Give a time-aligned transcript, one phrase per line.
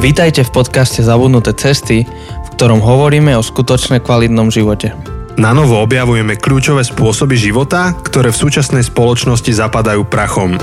[0.00, 4.96] Vítajte v podcaste Zabudnuté cesty, v ktorom hovoríme o skutočne kvalitnom živote.
[5.36, 10.56] Na novo objavujeme kľúčové spôsoby života, ktoré v súčasnej spoločnosti zapadajú prachom.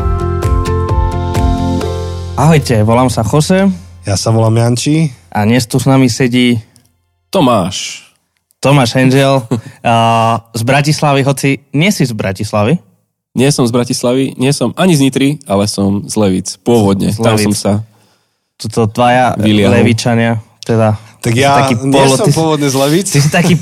[2.34, 3.70] Ahojte, volám sa Jose
[4.10, 5.14] Ja sa volám Janči.
[5.30, 6.58] a dnes tu s nami sedí
[7.30, 8.10] Tomáš.
[8.58, 9.46] Tomáš Angel
[10.50, 12.82] z Bratislavy, hoci nie si z Bratislavy.
[13.38, 16.58] Nie som z Bratislavy, nie som ani z Nitry, ale som z Levic.
[16.66, 17.14] Pôvodne.
[17.14, 17.54] Z Tam Levic.
[17.54, 17.72] som sa...
[18.58, 19.74] Tuto dvaja Vyliahol.
[19.82, 20.98] levičania, teda...
[21.18, 23.08] Tak ja taký nie polo- som ty pôvodne z Levic.
[23.10, 23.54] Ty si taký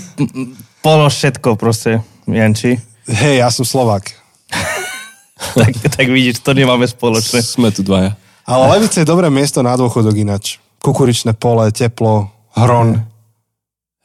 [0.80, 2.78] polo všetko proste, Janči.
[3.08, 4.12] Hej, ja som Slovak.
[5.60, 7.40] tak, tak vidíš, to nemáme spoločné.
[7.42, 8.16] Sme tu dvaja.
[8.46, 10.62] Ale Levice je dobré miesto na dôchodok ináč.
[10.80, 13.02] Kukuričné pole, teplo, hron.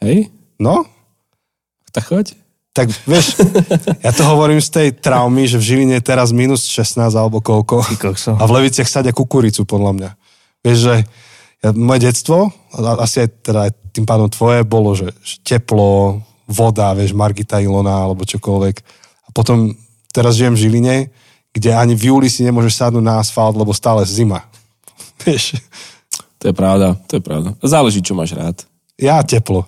[0.01, 0.33] Hej?
[0.57, 0.89] No,
[1.93, 2.27] Tak choď.
[2.73, 3.35] tak vieš,
[4.07, 7.83] ja to hovorím z tej traumy, že v Žiline je teraz minus 16 alebo koľko.
[8.39, 10.11] A v Leviciach sadia kukuricu, podľa mňa.
[10.61, 10.95] Vieš, že
[11.61, 12.49] ja, moje detstvo,
[13.01, 13.63] asi aj, teda
[13.93, 18.77] tým pádom tvoje, bolo, že, že teplo, voda, vieš, Margita Ilona alebo čokoľvek.
[19.27, 19.75] A potom
[20.11, 20.97] teraz žijem v Žiline,
[21.55, 24.47] kde ani v júli si nemôžeš sadnúť na asfalt, lebo stále zima.
[25.27, 25.59] Vieš,
[26.41, 27.53] To je pravda, to je pravda.
[27.61, 28.65] Záleží, čo máš rád.
[29.01, 29.65] Ja teplo.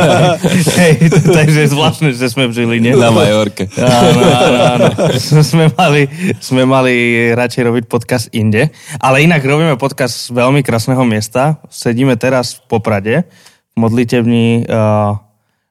[0.78, 2.94] Hej, takže je zvláštne, že sme v Žiline.
[2.94, 3.66] Na Majorke.
[3.74, 4.86] Áno, áno, áno.
[5.50, 6.06] Sme mali,
[6.38, 6.94] sme mali
[7.34, 8.70] radšej robiť podcast inde,
[9.02, 11.58] ale inak robíme podcast z veľmi krásneho miesta.
[11.66, 13.26] Sedíme teraz v Poprade,
[13.74, 15.18] v modlitevni uh,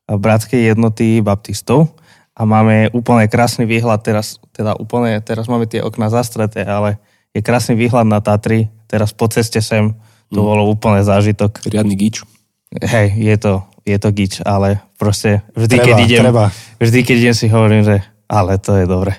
[0.10, 1.96] Bratskej jednoty baptistov
[2.36, 7.00] a máme úplne krásny výhľad teraz, teda úplne, teraz máme tie okna zastreté, ale
[7.32, 9.94] je krásny výhľad na Tatry, teraz po ceste sem,
[10.34, 11.62] to bolo úplne zážitok.
[11.70, 12.26] Riadny gič.
[12.70, 16.46] Hej, je to, je to gič, ale proste vždy, Treba, keď idem, treba.
[16.78, 19.18] vždy, keď idem si hovorím, že ale to je dobre.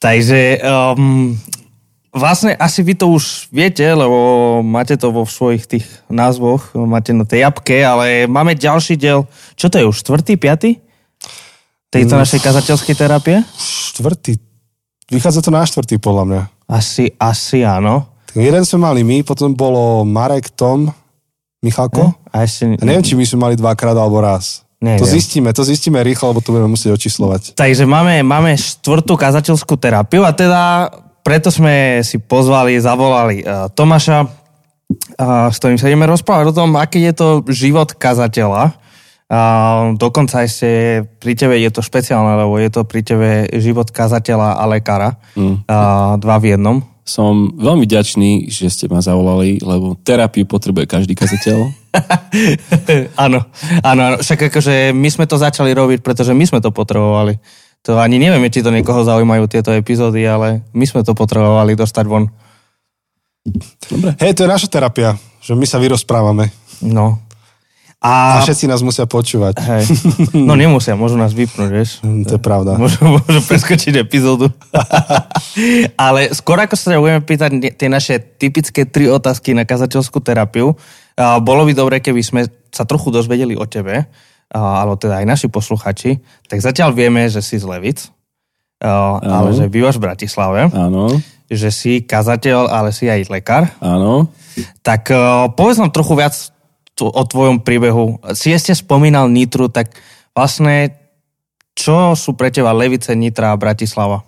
[0.00, 1.36] Takže um,
[2.08, 7.28] vlastne asi vy to už viete, lebo máte to vo svojich tých názvoch, máte na
[7.28, 10.80] tej japke, ale máme ďalší diel, čo to je už, štvrtý, piatý?
[11.92, 13.36] Tejto našej kazateľskej terapie?
[13.60, 14.40] Štvrtý.
[15.12, 16.42] Vychádza to na štvrtý, podľa mňa.
[16.72, 18.08] Asi, asi áno.
[18.32, 20.90] Tak jeden sme mali my, potom bolo Marek, Tom,
[21.64, 22.12] Michalko.
[22.28, 22.76] A ešte...
[22.76, 24.60] A neviem, či my sme mali dvakrát alebo raz.
[24.84, 25.00] Neviem.
[25.00, 27.56] To zistíme, to zistíme rýchlo, lebo to budeme musieť očíslovať.
[27.56, 30.92] Takže máme, máme štvrtú kazateľskú terapiu a teda
[31.24, 36.76] preto sme si pozvali, zavolali uh, Tomáša, uh, s ktorým sa ideme rozprávať o tom,
[36.76, 38.76] aký je to život kazateľa.
[39.24, 44.60] Uh, dokonca ešte pri tebe je to špeciálne, lebo je to pri tebe život kazateľa
[44.60, 45.16] a lekára.
[45.32, 45.64] Mm.
[45.64, 46.84] Uh, dva v jednom.
[47.04, 51.68] Som veľmi ďačný, že ste ma zavolali, lebo terapiu potrebuje každý kazateľ.
[53.24, 53.44] áno,
[53.84, 54.16] áno, áno.
[54.24, 57.36] Však akože my sme to začali robiť, pretože my sme to potrebovali.
[57.84, 62.04] To ani nevieme, či to niekoho zaujímajú tieto epizódy, ale my sme to potrebovali dostať
[62.08, 62.32] von.
[64.24, 66.48] Hej, to je naša terapia, že my sa vyrozprávame.
[66.80, 67.20] No.
[68.04, 69.54] A A, všetci nás musia počúvať.
[69.64, 69.84] hej.
[70.36, 71.90] No nemusia, môžu nás vypnúť, vieš.
[72.04, 72.76] Hm, To je pravda.
[72.76, 74.52] Môžu, môžu preskočiť epizódu.
[75.96, 80.76] Ale skôr ako sa budeme pýtať tie naše typické tri otázky na kazateľskú terapiu,
[81.40, 84.04] bolo by dobre, keby sme sa trochu dozvedeli o tebe,
[84.50, 86.18] alebo teda aj naši posluchači.
[86.44, 88.10] Tak zatiaľ vieme, že si z Levic,
[88.82, 91.08] ale že bývaš v Bratislave, Áno,
[91.46, 93.70] že si kazateľ, ale si aj lekár.
[93.80, 94.28] áno.
[94.82, 95.18] Tak uh,
[95.50, 96.34] povedz nám trochu viac
[97.02, 98.22] o tvojom príbehu.
[98.38, 99.98] Si ešte spomínal Nitru, tak
[100.30, 100.94] vlastne
[101.74, 104.22] čo sú pre teba Levice, Nitra a Bratislava?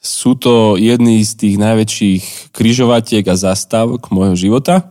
[0.00, 4.90] Sú to jedny z tých najväčších kryžovatiek a zastávok môjho života.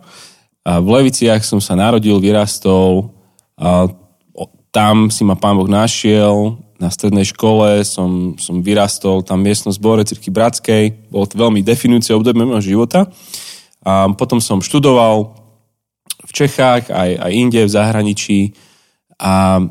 [0.64, 3.12] A v Leviciach som sa narodil, vyrastol
[3.60, 3.90] a
[4.70, 10.08] tam si ma pán Boh našiel, na strednej škole som, som vyrastol, tam miestnosť Bore
[10.08, 13.12] Cirky Bratskej, bolo to veľmi definujúce obdobie môjho života.
[13.84, 15.36] A potom som študoval
[16.30, 18.54] v Čechách, aj, aj inde, v zahraničí.
[19.18, 19.66] A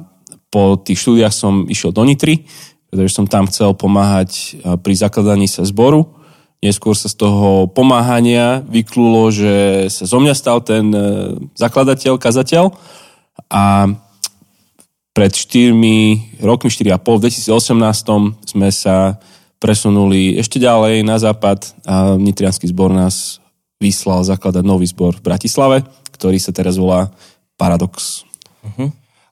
[0.50, 2.42] po tých štúdiách som išiel do Nitry,
[2.90, 6.18] pretože som tam chcel pomáhať a, pri zakladaní sa zboru.
[6.58, 12.74] Neskôr sa z toho pomáhania vyklulo, že sa zo mňa stal ten e, zakladateľ, kazateľ.
[13.54, 13.94] A
[15.14, 15.70] pred 4
[16.42, 17.22] rokmi, 4,5, v
[17.54, 19.22] 2018 sme sa
[19.62, 23.42] presunuli ešte ďalej na západ a Nitrianský zbor nás
[23.78, 25.86] vyslal zakladať nový zbor v Bratislave,
[26.18, 27.14] ktorý sa teraz volá
[27.54, 28.26] Paradox.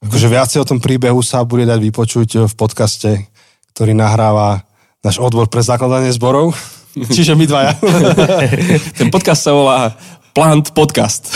[0.06, 3.26] Akože viacej o tom príbehu sa bude dať vypočuť v podcaste,
[3.74, 4.62] ktorý nahráva
[5.02, 6.54] náš odbor pre zakladanie zborov.
[7.16, 7.76] Čiže my dvaja.
[8.96, 9.92] Ten podcast sa volá
[10.36, 11.32] Plant podcast.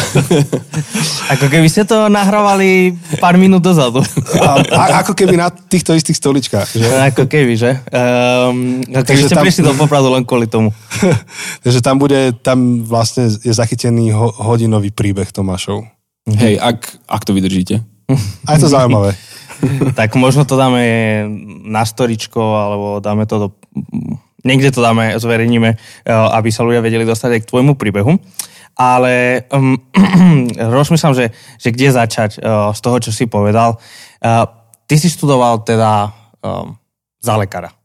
[1.33, 4.05] Ako keby ste to nahrávali pár minút dozadu.
[4.37, 6.69] A, a, ako keby na týchto istých stoličkách.
[6.77, 6.85] Že?
[7.09, 7.81] Ako keby, že?
[7.89, 10.77] Um, ako keby ste tam- prišli do Popradu len kvôli tomu.
[11.65, 15.81] Takže tam bude, tam vlastne je zachytený ho, hodinový príbeh Tomášov.
[16.29, 17.81] Hej, ak, ak to vydržíte.
[18.45, 19.17] A je to zaujímavé.
[19.97, 21.25] tak možno to dáme
[21.65, 23.49] na storičko, alebo dáme to do...
[24.45, 28.21] Niekde to dáme, zverejníme, eh, aby sa ľudia vedeli dostať aj k tvojmu príbehu.
[28.81, 29.77] Ale um,
[30.81, 33.77] rozmýšľam, že, že kde začať uh, z toho, čo si povedal.
[34.25, 34.49] Uh,
[34.89, 36.09] ty si študoval teda
[36.41, 36.81] um,
[37.21, 37.77] za lekára.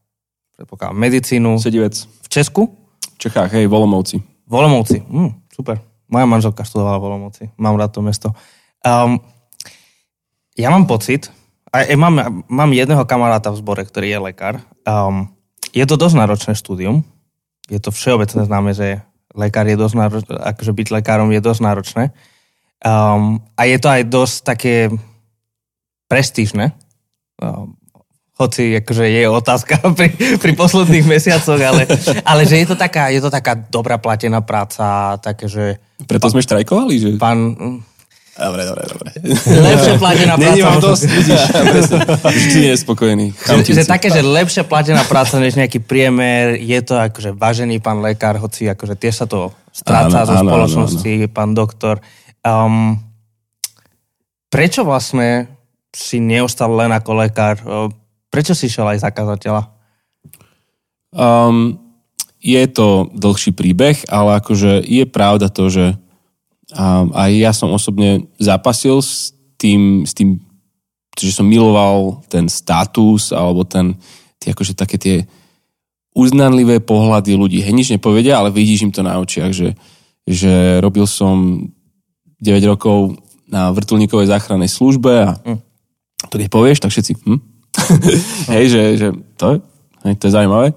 [0.56, 2.07] Predpokladám, medicínu Sedí vec.
[2.07, 2.71] v Česku?
[3.15, 4.24] V Čechách, hej, Volomovci.
[4.47, 5.03] V Olomouci.
[5.03, 5.83] Hm, super.
[6.07, 7.44] Moja manželka študovala v Olomouci.
[7.59, 8.31] Mám rád to mesto.
[8.88, 9.19] Um,
[10.56, 11.27] ja mám pocit,
[11.75, 14.63] a e, mám, mám jedného kamaráta v zbore, ktorý je lekár.
[14.88, 15.36] Um,
[15.75, 17.03] je to dosť náročné štúdium.
[17.68, 19.03] Je to všeobecné známe, že
[19.36, 22.04] lekár je dosť náročné, akože byť lekárom je dosť náročné.
[22.82, 24.76] Um, a je to aj dosť také
[26.08, 26.72] prestížne.
[27.40, 27.76] Um,
[28.36, 31.88] hoci akože je otázka pri, pri posledných mesiacoch, ale,
[32.24, 36.44] ale že je to, taká, je to taká dobrá platená práca, také, že Preto sme
[36.44, 37.10] štrajkovali, že...
[37.16, 37.56] pán...
[38.36, 39.10] Dobre, dobre, dobre.
[39.48, 40.52] Lepšie platená práca.
[40.52, 41.42] Není vám dosť, vidíš.
[42.20, 43.28] Vždy nespokojný.
[43.32, 48.04] Že, že také, že lepšie platená práca než nejaký priemer, je to akože vážený pán
[48.04, 52.04] lekár, hoci akože tiež sa to stráca Áno, zo áno, spoločnosti, pán doktor.
[52.44, 53.00] Um,
[54.52, 55.48] prečo vlastne
[55.96, 57.56] si neostal len ako lekár?
[58.28, 59.64] Prečo si šiel aj za kazateľa?
[61.16, 61.80] Um,
[62.44, 65.96] je to dlhší príbeh, ale akože je pravda to, že
[66.75, 70.44] um, aj ja som osobne zapasil s tým, s tým,
[71.16, 73.95] že som miloval ten status alebo ten,
[74.38, 75.18] tie akože také tie
[76.16, 77.60] uznanlivé pohľady ľudí.
[77.60, 79.75] Hej, nič nepovedia, ale vidíš im to na očiach, že,
[80.24, 81.68] že robil som
[82.39, 83.19] 9 rokov
[83.51, 85.39] na vrtulníkovej záchrannej službe a
[86.31, 87.39] to keď povieš, tak všetci hm?
[88.56, 89.57] hej, že, že to, je,
[90.07, 90.72] hej, to je zaujímavé.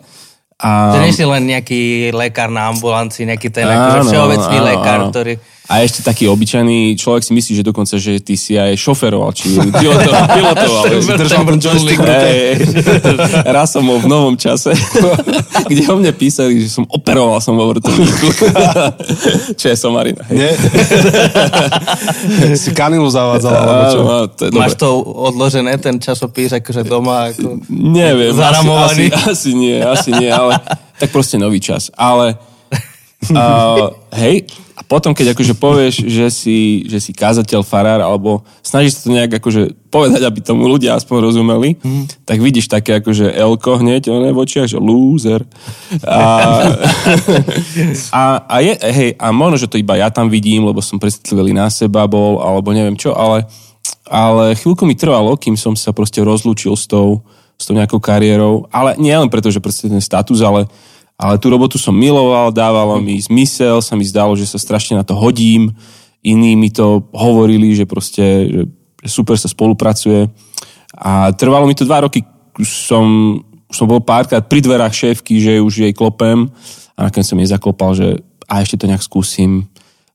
[0.59, 1.81] A, Že nie si len nejaký
[2.11, 5.11] lekár na ambulancii, nejaký ten akože všeobecný áno, lekár, áno.
[5.15, 5.39] ktorý...
[5.69, 9.53] a ešte taký obyčajný človek si myslí, že dokonca, že ty si aj šoferoval, či
[9.85, 10.25] pilotoval.
[10.32, 10.85] pilotoval.
[11.05, 12.00] Držal joystick.
[13.44, 14.73] Raz som bol v novom čase,
[15.70, 18.29] kde o mne písali, že som operoval som vo vrtulníku.
[19.61, 20.25] Čo je somarina.
[20.32, 20.56] Nie?
[22.56, 24.00] si kanilu zavádzal, alebo čo?
[24.00, 27.61] Áno, to je Máš to odložené, ten časopis, akože doma, ako...
[27.69, 29.05] Neviem, asi, Zaramovaný.
[29.12, 30.56] asi, asi nie, asi nie, ale
[30.97, 31.93] tak proste nový čas.
[31.93, 32.41] Ale
[33.35, 34.47] uh, hej,
[34.79, 39.11] a potom keď akože povieš, že si, že si kázateľ, farár, alebo snažíš sa to
[39.11, 42.23] nejak akože povedať, aby tomu ľudia aspoň rozumeli, mm.
[42.23, 45.43] tak vidíš také akože elko hneď oné v očiach, že loser.
[46.07, 46.23] A,
[48.15, 51.51] a, a, je, hej, a možno, že to iba ja tam vidím, lebo som precitlivý
[51.51, 53.51] na seba bol, alebo neviem čo, ale,
[54.07, 57.27] ale chvíľku mi trvalo, kým som sa proste rozlúčil s tou,
[57.59, 60.71] s tou nejakou kariérou, ale nie len preto, že proste ten status, ale,
[61.19, 65.03] ale tú robotu som miloval, dávalo mi zmysel, sa mi zdalo, že sa strašne na
[65.03, 65.75] to hodím,
[66.23, 68.62] iní mi to hovorili, že proste, že,
[69.03, 70.31] super sa spolupracuje.
[70.94, 72.23] A trvalo mi to dva roky,
[72.62, 76.47] som, som bol párkrát pri dverách šéfky, že už jej klopem.
[76.94, 79.67] A nakoniec som jej zaklopal, že a ešte to nejak skúsim.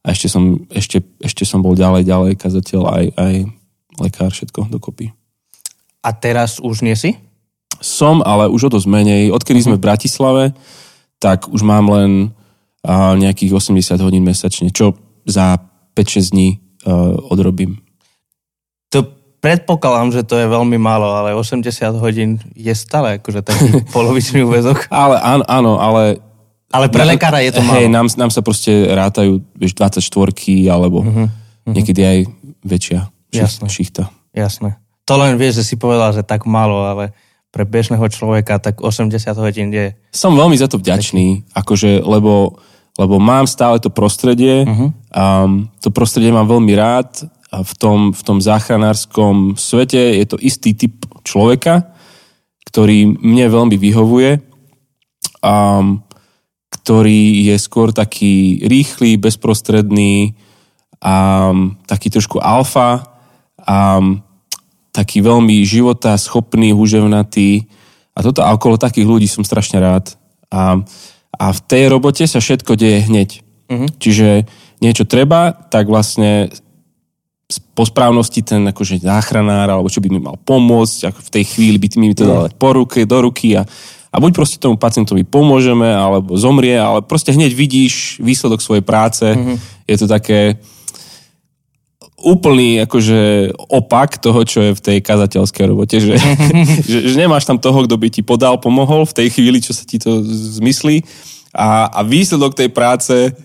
[0.03, 3.33] A ešte som, ešte, ešte som bol ďalej, ďalej, kazateľ aj, aj
[4.03, 5.11] lekár, všetko dokopy.
[6.03, 7.15] A teraz už nie si?
[7.79, 9.31] Som, ale už o dosť menej.
[9.31, 10.51] Odkedy sme v Bratislave,
[11.23, 12.35] tak už mám len
[12.83, 15.55] uh, nejakých 80 hodín mesačne, čo za
[15.95, 16.49] 5-6 dní
[16.83, 17.79] uh, odrobím.
[18.91, 19.07] To
[19.39, 21.63] predpokladám, že to je veľmi málo, ale 80
[21.95, 24.91] hodín je stále akože taký polovičný úvezok.
[24.91, 26.19] Ale áno, áno ale...
[26.73, 27.79] Ale pre lekára je to málo.
[27.79, 30.03] Hej, nám, nám sa proste rátajú vieš, 24
[30.73, 31.69] alebo uh-huh, uh-huh.
[31.69, 32.17] niekedy aj
[32.65, 32.99] väčšia
[33.29, 33.69] Jasné.
[33.69, 34.09] šich, šichta.
[34.33, 34.81] Jasné.
[35.05, 37.13] To len vieš, že si povedal, že tak málo, ale
[37.53, 39.93] pre bežného človeka tak 80 hodín je...
[40.09, 42.57] Som veľmi za to vďačný, akože, lebo,
[42.97, 44.89] lebo mám stále to prostredie, uh-huh.
[45.13, 50.41] um, to prostredie mám veľmi rád a v tom, v tom záchranárskom svete je to
[50.41, 51.93] istý typ človeka,
[52.73, 54.41] ktorý mne veľmi vyhovuje,
[55.45, 56.01] um,
[56.73, 60.33] ktorý je skôr taký rýchly, bezprostredný,
[61.05, 63.13] um, taký trošku alfa,
[63.61, 64.22] um,
[64.93, 67.65] taký veľmi života schopný, húževnatý.
[68.13, 70.13] A toto a okolo takých ľudí som strašne rád.
[70.53, 70.77] A,
[71.33, 73.29] a v tej robote sa všetko deje hneď.
[73.73, 73.89] Uh-huh.
[73.97, 74.45] Čiže
[74.85, 76.53] niečo treba, tak vlastne
[77.73, 81.77] po správnosti ten akože záchranár, alebo čo by mi mal pomôcť, ako v tej chvíli
[81.81, 83.65] by mi to dal po ruke, do ruky a,
[84.13, 89.25] a buď proste tomu pacientovi pomôžeme, alebo zomrie, ale proste hneď vidíš výsledok svojej práce,
[89.25, 89.57] uh-huh.
[89.83, 90.63] Je to také
[92.23, 96.15] úplný akože opak toho, čo je v tej kazateľskej robote, že,
[96.89, 99.83] že, že nemáš tam toho, kto by ti podal, pomohol v tej chvíli, čo sa
[99.83, 100.23] ti to
[100.57, 101.03] zmyslí
[101.53, 103.35] a, a výsledok tej práce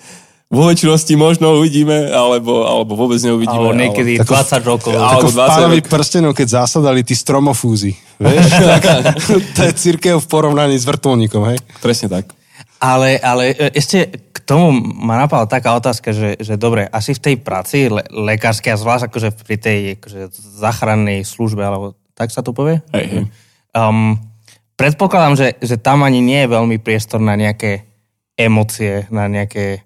[0.49, 3.53] vo väčšinosti možno uvidíme, alebo, alebo vôbec neuvidíme.
[3.53, 4.25] Alebo niekedy ale...
[4.25, 4.97] 20 rokov.
[4.97, 7.93] Ako v pánovi prstenov, keď zásadali tí stromofúzy.
[8.17, 8.49] Vieš?
[8.81, 8.83] tak,
[9.57, 11.61] to je církev v porovnaní s vrtulníkom, hej?
[11.85, 12.38] Presne tak.
[12.79, 17.23] Ale, ale e, ešte k tomu ma napadla taká otázka, že, že dobre, asi v
[17.23, 20.21] tej práci le, lekárskej a zvlášť akože pri tej akože
[20.63, 22.79] záchrannej službe, alebo tak sa to povie?
[22.95, 23.25] Hej, hej.
[23.75, 24.19] Um,
[24.79, 27.87] predpokladám, že, že tam ani nie je veľmi priestor na nejaké
[28.39, 29.83] emócie, na nejaké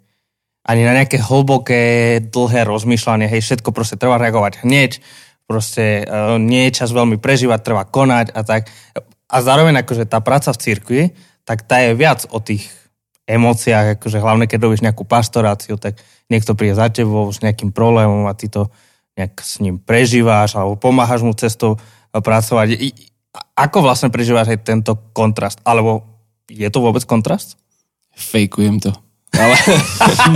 [0.63, 1.83] ani na nejaké hlboké,
[2.23, 5.03] dlhé rozmýšľanie, hej, všetko proste treba reagovať hneď,
[5.51, 8.71] proste uh, nie je čas veľmi prežívať, treba konať a tak.
[9.27, 11.03] A zároveň akože tá práca v cirkvi,
[11.43, 12.82] tak tá je viac o tých
[13.27, 18.27] emóciách, akože hlavne keď robíš nejakú pastoráciu, tak niekto príde za tebou s nejakým problémom
[18.27, 18.67] a ty to
[19.15, 21.79] nejak s ním prežíváš alebo pomáhaš mu cestou
[22.11, 22.77] pracovať.
[22.77, 22.89] I,
[23.57, 25.61] ako vlastne prežívaš aj tento kontrast?
[25.65, 26.05] Alebo
[26.49, 27.57] je to vôbec kontrast?
[28.13, 28.93] Fejkujem to.
[29.33, 29.57] Ale...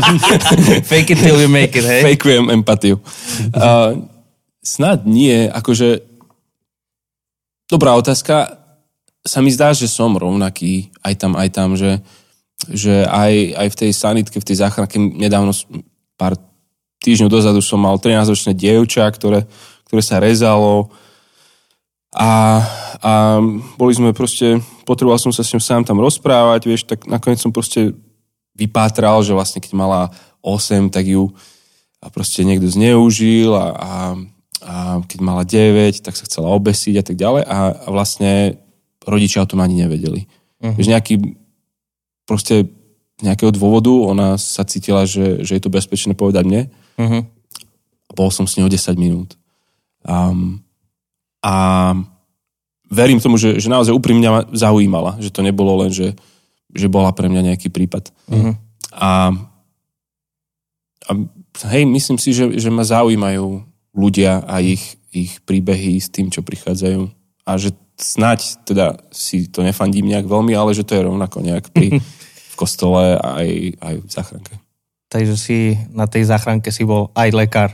[0.89, 2.01] Fake it till you make it, hej?
[2.01, 2.97] Fejkujem empatiu.
[3.53, 4.09] Uh,
[4.65, 6.01] snad nie, akože...
[7.67, 8.63] Dobrá otázka.
[9.27, 11.99] Sa mi zdá, že som rovnaký aj tam, aj tam, že,
[12.73, 15.53] že aj, aj v tej sanitke, v tej záchranke nedávno,
[16.17, 16.41] pár
[17.05, 19.45] týždňov dozadu som mal 13-ročné dievča, ktoré,
[19.87, 20.91] ktoré sa rezalo
[22.17, 22.65] a,
[23.05, 23.13] a
[23.77, 24.57] boli sme proste,
[24.89, 27.93] potreboval som sa s ňou sám tam rozprávať, vieš, tak nakoniec som proste
[28.57, 30.09] vypátral, že vlastne keď mala
[30.41, 31.29] 8, tak ju
[32.01, 33.93] a proste niekto zneužil a, a,
[34.65, 38.61] a keď mala 9, tak sa chcela obesiť a tak ďalej a, a vlastne
[39.05, 40.25] rodičia o tom ani nevedeli.
[40.61, 40.77] Uh-huh.
[40.77, 41.15] Že nejaký
[42.29, 42.69] proste
[43.25, 46.63] nejakého dôvodu ona sa cítila, že, že je to bezpečné povedať mne.
[47.01, 47.23] Uh-huh.
[48.13, 49.39] Bol som s ňou 10 minút.
[50.05, 50.61] Um,
[51.41, 51.95] a
[52.93, 56.13] verím tomu, že, že naozaj úprimne ma zaujímala, že to nebolo len, že
[56.77, 58.13] že bola pre mňa nejaký prípad.
[58.29, 58.55] Uh-huh.
[58.93, 59.33] A,
[61.09, 61.11] a
[61.73, 63.65] hej, myslím si, že, že ma zaujímajú
[63.97, 67.09] ľudia a ich, ich príbehy s tým, čo prichádzajú.
[67.49, 71.73] A že snať teda si to nefandím nejak veľmi, ale že to je rovnako nejak
[71.73, 72.01] pri,
[72.53, 73.49] v kostole aj,
[73.81, 74.55] aj v záchranke.
[75.09, 75.59] Takže si
[75.95, 77.71] na tej záchranke si bol aj lekár,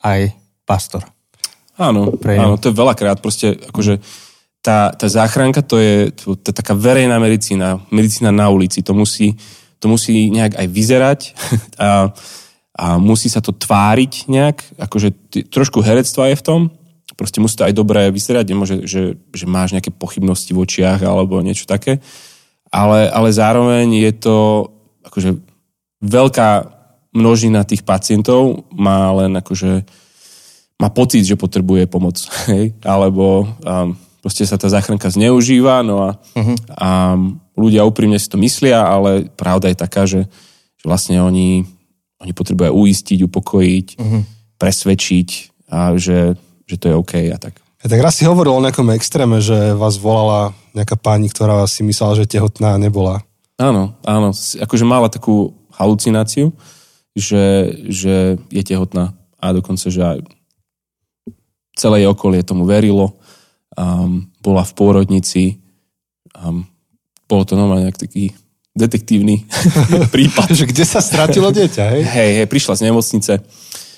[0.00, 0.32] aj
[0.64, 1.04] pastor.
[1.76, 4.00] Áno, áno, to je veľakrát proste akože
[4.64, 8.82] tá, tá záchranka to je, to, to je taká verejná medicína, medicína na ulici.
[8.82, 9.38] To musí,
[9.78, 11.20] to musí nejak aj vyzerať
[11.78, 12.10] a,
[12.74, 16.60] a musí sa to tváriť nejak, akože t- trošku herectva je v tom,
[17.16, 21.40] proste musí to aj dobre vyzerať, nemôže, že, že máš nejaké pochybnosti v očiach alebo
[21.40, 21.98] niečo také,
[22.68, 24.36] ale, ale zároveň je to
[25.08, 25.40] akože
[26.04, 26.50] veľká
[27.16, 29.88] množina tých pacientov má len akože
[30.76, 32.20] má pocit, že potrebuje pomoc,
[32.52, 32.76] hej?
[32.84, 36.56] alebo um, proste sa tá záchranka zneužíva, no a, uh-huh.
[36.76, 36.88] a
[37.56, 40.28] ľudia úprimne si to myslia, ale pravda je taká, že,
[40.76, 41.64] že vlastne oni,
[42.20, 44.22] oni potrebujú uistiť, upokojiť, uh-huh.
[44.60, 45.28] presvedčiť
[45.72, 47.58] a že, že to je OK a tak.
[47.82, 51.86] Ja tak raz si hovoril o nejakom extréme, že vás volala nejaká pani, ktorá si
[51.86, 53.22] myslela, že tehotná nebola.
[53.56, 54.34] Áno, áno.
[54.34, 56.50] Akože mala takú halucináciu,
[57.14, 60.18] že, že je tehotná a dokonca, že aj
[61.76, 63.16] celé jej okolie tomu verilo
[63.76, 65.60] um, bola v pôrodnici.
[66.32, 66.64] Um,
[67.28, 68.32] bolo to normálne taký
[68.76, 69.44] detektívny
[70.14, 70.52] prípad.
[70.52, 72.02] že kde sa stratilo dieťa, hej?
[72.04, 73.32] Hej, hej, prišla z nemocnice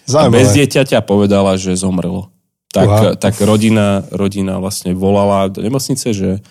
[0.06, 0.28] Zaujímavé.
[0.28, 2.30] a bez dieťaťa povedala, že zomrelo.
[2.68, 6.44] Tak, tak rodina, rodina vlastne volala do nemocnice, že,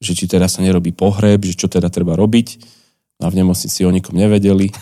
[0.00, 2.48] že či teda sa nerobí pohreb, že čo teda treba robiť.
[3.20, 4.72] A v nemocnici o nikom nevedeli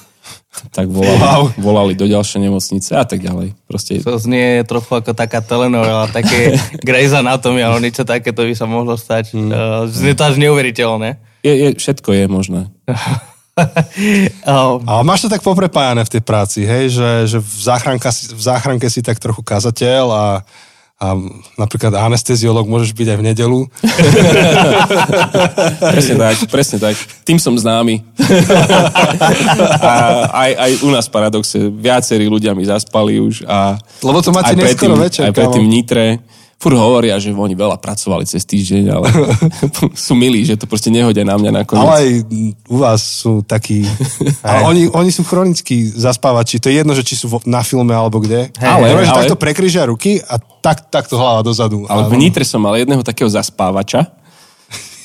[0.73, 1.43] tak volali, wow.
[1.61, 3.53] volali do ďalšej nemocnice a tak ďalej.
[3.69, 4.01] Proste...
[4.03, 8.97] To znie trochu ako taká telenovela, také Grey's Anatomy, ale niečo takéto by sa mohlo
[8.97, 9.37] stať.
[9.37, 9.53] Hmm.
[9.53, 11.21] Uh, znie to až neuveriteľné.
[11.45, 12.73] Je, je, všetko je možné.
[14.49, 14.81] oh.
[14.85, 18.87] A máš to tak poprepájané v tej práci, hej, že, že v, záchranke, v záchranke
[18.91, 20.25] si tak trochu kazateľ a
[20.97, 21.13] a
[21.61, 23.61] napríklad anesteziolog môžeš byť aj v nedelu.
[25.93, 26.97] presne tak, presne tak.
[27.29, 28.01] Tým som známy.
[29.85, 29.93] a
[30.33, 33.77] aj, aj u nás paradoxe, viacerí ľudia mi zaspali už a...
[34.01, 35.29] Lebo to máte neskoro večer.
[35.29, 36.25] Aj predtým Nitre
[36.57, 39.09] fur hovoria, že oni veľa pracovali cez týždeň, ale
[40.09, 41.85] sú milí, že to proste nehodia na mňa nakoniec.
[41.85, 42.09] Ale aj
[42.73, 43.85] u vás sú takí...
[44.47, 46.57] ale oni, oni sú chronickí zaspávači.
[46.65, 48.49] To je jedno, že či sú na filme alebo kde.
[48.57, 49.19] Hey, ale, ale, ale...
[49.29, 51.85] takto prekryžia ruky a tak, takto hlava dozadu.
[51.93, 54.09] Ale v Nitre som mal jedného takého zaspávača,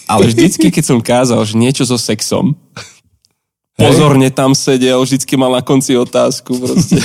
[0.07, 2.55] ale vždycky, keď som kázal, že niečo so sexom,
[3.75, 6.99] pozorne tam sedel, vždycky mal na konci otázku proste.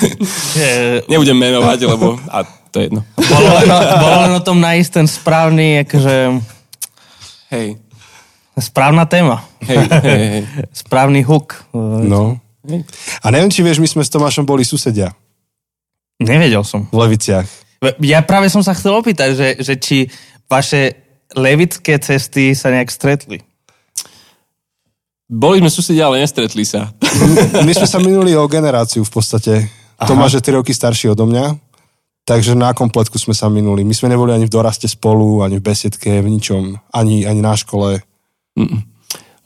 [1.12, 2.16] Nebudem menovať, lebo...
[2.28, 3.04] A to je jedno.
[3.14, 3.68] bolo, len,
[4.00, 6.16] bolo len o tom nájsť ten správny, akože,
[7.52, 7.76] Hej,
[8.56, 9.44] správna téma.
[9.60, 10.42] hej, hej, hej.
[10.72, 11.68] Správny hook.
[11.76, 12.40] No.
[13.20, 15.12] A neviem, či vieš, my sme s Tomášom boli susedia
[16.16, 16.86] Nevedel som.
[16.88, 17.44] v Leviciach.
[17.98, 19.98] Ja práve som sa chcel opýtať, že, že či
[20.46, 20.94] vaše
[21.34, 23.42] levické cesty sa nejak stretli.
[25.26, 26.92] Boli sme susedia, ale nestretli sa.
[27.66, 29.66] My sme sa minuli o generáciu v podstate.
[29.96, 30.06] Aha.
[30.06, 31.56] Tomáš je 3 roky starší odo mňa,
[32.24, 33.82] takže na kompletku sme sa minuli.
[33.82, 37.54] My sme neboli ani v doraste spolu, ani v besiedke, v ničom, ani, ani na
[37.54, 38.02] škole.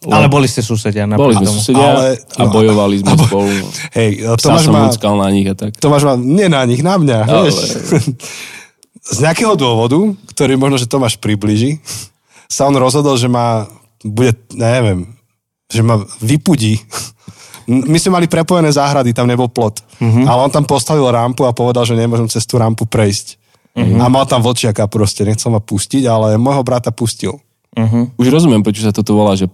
[0.06, 1.08] Ale boli ste susedia.
[1.08, 1.58] Boli napriek sme tomu.
[1.58, 3.50] susedia Ale- a bojovali sme spolu.
[3.98, 5.74] Hej, Psa Tomáš som má, úckal na nich a tak.
[5.80, 7.18] Tomáš má, nie na nich, na mňa.
[7.26, 7.58] Ale- Vieš.
[9.16, 9.98] Z nejakého dôvodu,
[10.34, 11.78] ktorý možno, že Tomáš približí,
[12.50, 13.70] sa on rozhodol, že ma
[14.02, 15.14] bude, neviem,
[15.70, 16.82] že ma vypudí.
[17.66, 19.82] My sme mali prepojené záhrady, tam nebol plot.
[19.98, 20.24] Mm-hmm.
[20.24, 23.42] Ale on tam postavil rampu a povedal, že nemôžem cez tú rampu prejsť.
[23.76, 24.00] Mm-hmm.
[24.00, 27.42] A mal tam vlčiaka proste, nechcel ma pustiť, ale môjho brata pustil.
[28.16, 29.52] Už rozumiem, prečo sa toto volá, že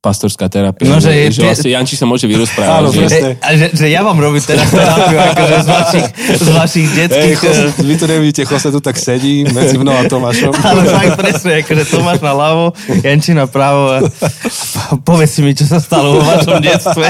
[0.00, 0.88] pastorská terapia.
[0.88, 2.72] No, že je že tie- vlastne Janči sa môže vyrozprávať.
[2.72, 3.20] Áno, že, presne.
[3.20, 6.06] Hej, a že, že ja vám robím teraz terapiu, akože z vašich,
[6.40, 7.38] z vašich detských...
[7.44, 10.56] Jose, vy to nevidíte, Jose tu tak sedí medzi mnou a Tomášom.
[10.72, 12.72] Ale fakt presne, akože Tomáš na ľavo,
[13.04, 13.92] Janči na pravo.
[13.92, 13.96] A
[15.08, 17.04] povedz si mi, čo sa stalo vo vašom detstve.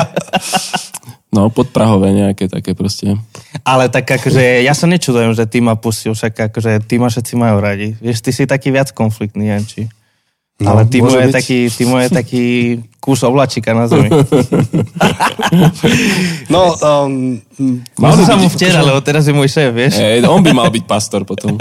[1.30, 3.14] no, podprahové nejaké také proste.
[3.62, 7.38] Ale tak akože ja sa nečudujem, že ty ma pustil, však akože ty ma všetci
[7.38, 7.94] majú radi.
[8.02, 9.86] Vieš, ty si taký viac konfliktný, Janči.
[10.60, 11.36] No, Ale ty môže je byť.
[11.40, 12.44] taký, ty je taký
[13.00, 14.12] kus oblačika na zemi.
[16.46, 17.42] No, um,
[17.98, 19.98] Mal by sa mu včera, lebo teraz je môj šéf, vieš?
[19.98, 21.58] Hej, on by mal byť pastor potom.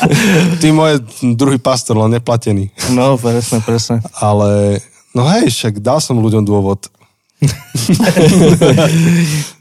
[0.62, 1.04] ty môj
[1.36, 2.72] druhý pastor, len neplatený.
[2.96, 4.00] No, presne, presne.
[4.16, 4.80] Ale,
[5.12, 6.88] no hej, však dal som ľuďom dôvod.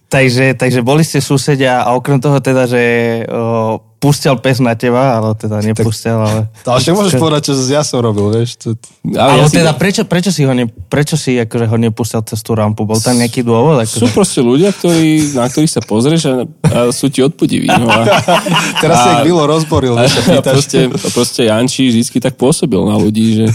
[0.06, 2.82] Takže, takže boli ste susedia a okrem toho teda, že
[3.25, 6.46] o, pustil pes na teba, ale teda nepustil, ale...
[6.70, 8.62] Ale však môžeš povedať, čo ja som robil, vieš.
[8.62, 8.78] To,
[9.18, 12.46] Ale, ja si- teda prečo, prečo si ho, ne, prečo si akože ho nepustil cez
[12.46, 12.86] tú rampu?
[12.86, 13.82] Bol tam nejaký dôvod?
[13.90, 14.14] Sú Akože...
[14.14, 16.34] proste ľudia, ktorí, na ktorých sa pozrieš a,
[16.70, 17.66] a sú ti odpudiví.
[17.66, 18.06] No a,
[18.86, 23.42] teraz si Vilo rozboril, a, a proste, a proste Janči vždy tak pôsobil na ľudí,
[23.42, 23.46] že,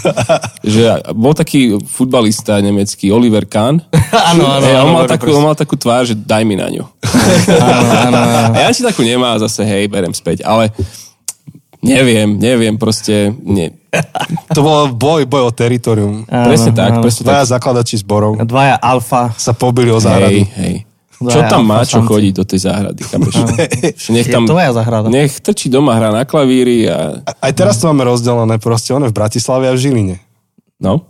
[0.67, 0.83] že
[1.15, 3.87] bol taký futbalista nemecký, Oliver Kahn.
[4.11, 6.83] Áno, áno, Hej, on, mal takú, on mal takú tvár, že daj mi na ňu.
[7.07, 8.19] Áno, áno.
[8.51, 10.40] A Janči takú nemá, zase hej, berem späť.
[10.43, 10.71] Ale
[11.81, 13.33] neviem, neviem, proste...
[13.41, 13.73] Nie.
[14.55, 16.23] To bol boj, boj o teritorium.
[16.27, 17.03] Áno, Presne tak, áno.
[17.03, 17.29] presne tak.
[17.29, 19.35] Dvaja zakladači zborov Dvaja alfa.
[19.35, 20.31] sa pobili o záhradu.
[20.31, 20.75] Hej, hej.
[21.19, 22.09] Dvaja Čo tam má, čo samci.
[22.09, 23.03] chodí do tej záhrady?
[24.09, 25.11] Nech Je tam, tvoja záhrada.
[25.11, 27.21] nech trčí doma, hrá na klavíri a...
[27.27, 30.17] Aj teraz to máme rozdelené, proste on je v Bratislave a v Žiline.
[30.79, 31.05] No,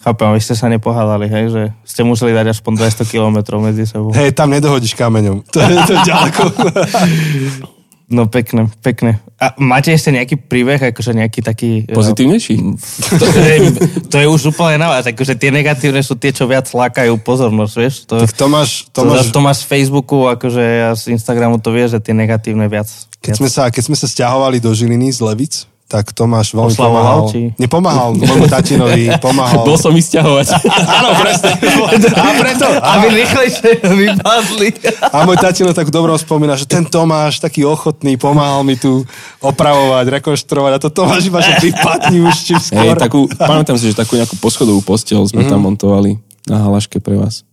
[0.00, 4.12] Chápem, vy ste sa nepohádali, hej, že ste museli dať aspoň 200 kilometrov medzi sebou.
[4.12, 5.40] Hej, tam nedohodíš kameňom.
[5.48, 6.42] To je, to je ďaleko.
[8.04, 9.24] No pekne, pekne.
[9.40, 11.70] A máte ešte nejaký príbeh, akože nejaký taký...
[11.88, 12.56] eh, pozitívnejší.
[13.16, 13.56] To, je,
[14.12, 17.74] to je už úplne na vás, akože tie negatívne sú tie, čo viac lákajú pozornosť,
[17.80, 17.94] vieš?
[18.12, 21.96] To, Tak Tomáš, to, Tomáš to máš z Facebooku, akože ja z Instagramu to vieš,
[21.96, 22.92] že tie negatívne viac.
[23.24, 27.06] keď, sme sa, keď sme sa stiahovali do Žiliny z Levic, tak Tomáš veľmi Oslavoval,
[27.06, 27.30] pomáhal.
[27.30, 27.40] či?
[27.54, 29.62] Nepomáhal môjmu tatinovi, pomáhal.
[29.62, 30.46] Bol som vysťahovať.
[30.98, 31.54] Áno, presne.
[32.18, 32.66] A preto.
[32.66, 34.68] Aby rýchlejšie vypadli.
[35.14, 39.06] A môj tatino tak dobro spomína, že ten Tomáš, taký ochotný, pomáhal mi tu
[39.38, 42.94] opravovať, rekonštruovať a to Tomáš iba, že vypadni už čím Hej, skôr.
[42.98, 46.18] takú, pamätám si, že takú nejakú poschodovú postel sme tam montovali
[46.50, 47.46] na halaške pre vás.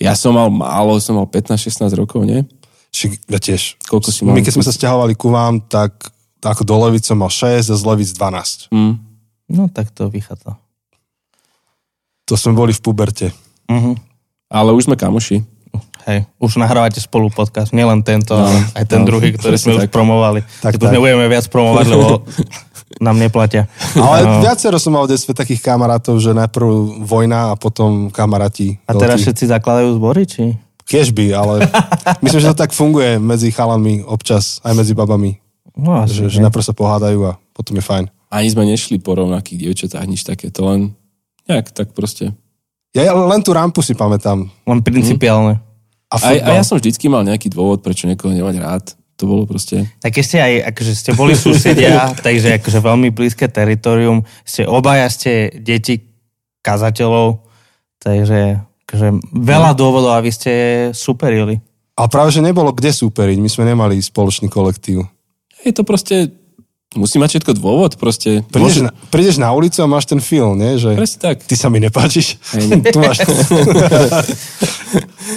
[0.00, 2.48] Ja som mal málo, som mal 15-16 rokov, nie?
[3.28, 3.80] Ja tiež.
[3.88, 4.36] Koľko si mal?
[4.36, 6.11] My keď sme sa stiahovali ku vám, tak
[6.44, 8.72] ako do Levic som mal 6 a z Levic 12.
[8.74, 8.98] Mm.
[9.52, 10.58] No tak to vychádza.
[12.26, 13.30] To sme boli v puberte.
[13.70, 13.98] Mhm.
[14.48, 15.42] Ale už sme kamoši.
[16.02, 19.78] Hej, už nahrávate spolu podcast, nielen tento, no, ale aj ten no, druhý, ktorý sme
[19.78, 19.94] už tak.
[19.94, 20.42] promovali.
[20.58, 22.26] Tak, Tak, nebudeme viac promovať, lebo
[23.06, 23.70] nám neplatia.
[23.94, 24.42] Ale No.
[24.42, 26.66] viacero som mal v detstve takých kamarátov, že najprv
[27.06, 28.82] vojna a potom kamaráti.
[28.82, 30.58] A teraz všetci zakladajú zbory, či?
[30.84, 31.70] Kiežby, ale
[32.26, 35.38] myslím, že to tak funguje medzi chalanmi občas, aj medzi babami.
[35.76, 38.04] No asi, Že, že najprv sa pohádajú a potom je fajn.
[38.32, 40.48] Ani sme nešli po rovnakých dievčatách, nič také.
[40.52, 40.80] To len
[41.48, 42.32] nejak tak proste.
[42.92, 44.48] Ja ja len tú rampu si pamätám.
[44.68, 45.60] Len principiálne.
[46.12, 46.44] A, Aj, futbal.
[46.44, 48.84] a ja som vždycky mal nejaký dôvod, prečo niekoho nemať rád.
[49.16, 49.88] To bolo proste...
[50.04, 55.48] Tak ste aj, akože ste boli susedia, takže akože veľmi blízke teritorium, ste obaja ste
[55.56, 56.04] deti
[56.60, 57.48] kazateľov,
[57.96, 60.52] takže akože veľa dôvodov, aby ste
[60.92, 61.64] superili.
[61.96, 63.38] Ale práve, že nebolo kde súperiť.
[63.40, 65.04] My sme nemali spoločný kolektív.
[65.62, 66.34] Je to proste
[66.92, 68.44] musí mať všetko dôvod, proste.
[68.52, 70.76] Prídeš, na, prídeš na ulicu a máš ten film, nie?
[70.76, 71.36] Že Presne tak.
[71.46, 72.36] ty sa mi nepáčiš.
[72.52, 72.66] Hej.
[72.94, 73.24] tu máš...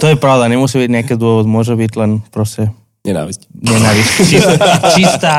[0.03, 3.45] To je pravda, nemusí byť nejaký dôvod, môže byť len proste Nenávisť.
[3.53, 4.11] nenávisť.
[4.25, 5.33] Čistá, čistá,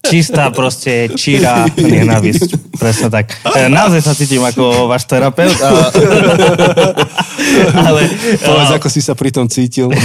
[0.00, 2.72] čistá proste číra nenávisť.
[2.80, 3.36] Presne tak.
[3.44, 5.54] E, Naozaj sa cítim ako váš terapeut.
[5.60, 5.68] A...
[7.88, 8.08] Ale
[8.40, 9.92] Povedz, ako si sa pri tom cítil.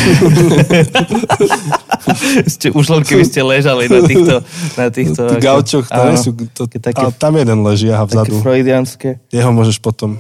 [2.53, 4.36] ste, už len keby ste ležali na týchto...
[4.75, 6.36] Na týchto Tí gaučoch, nie sú...
[6.53, 8.36] To, také, a tam jeden leží, aha, také vzadu.
[8.43, 9.10] freudianské.
[9.31, 10.19] Jeho môžeš potom...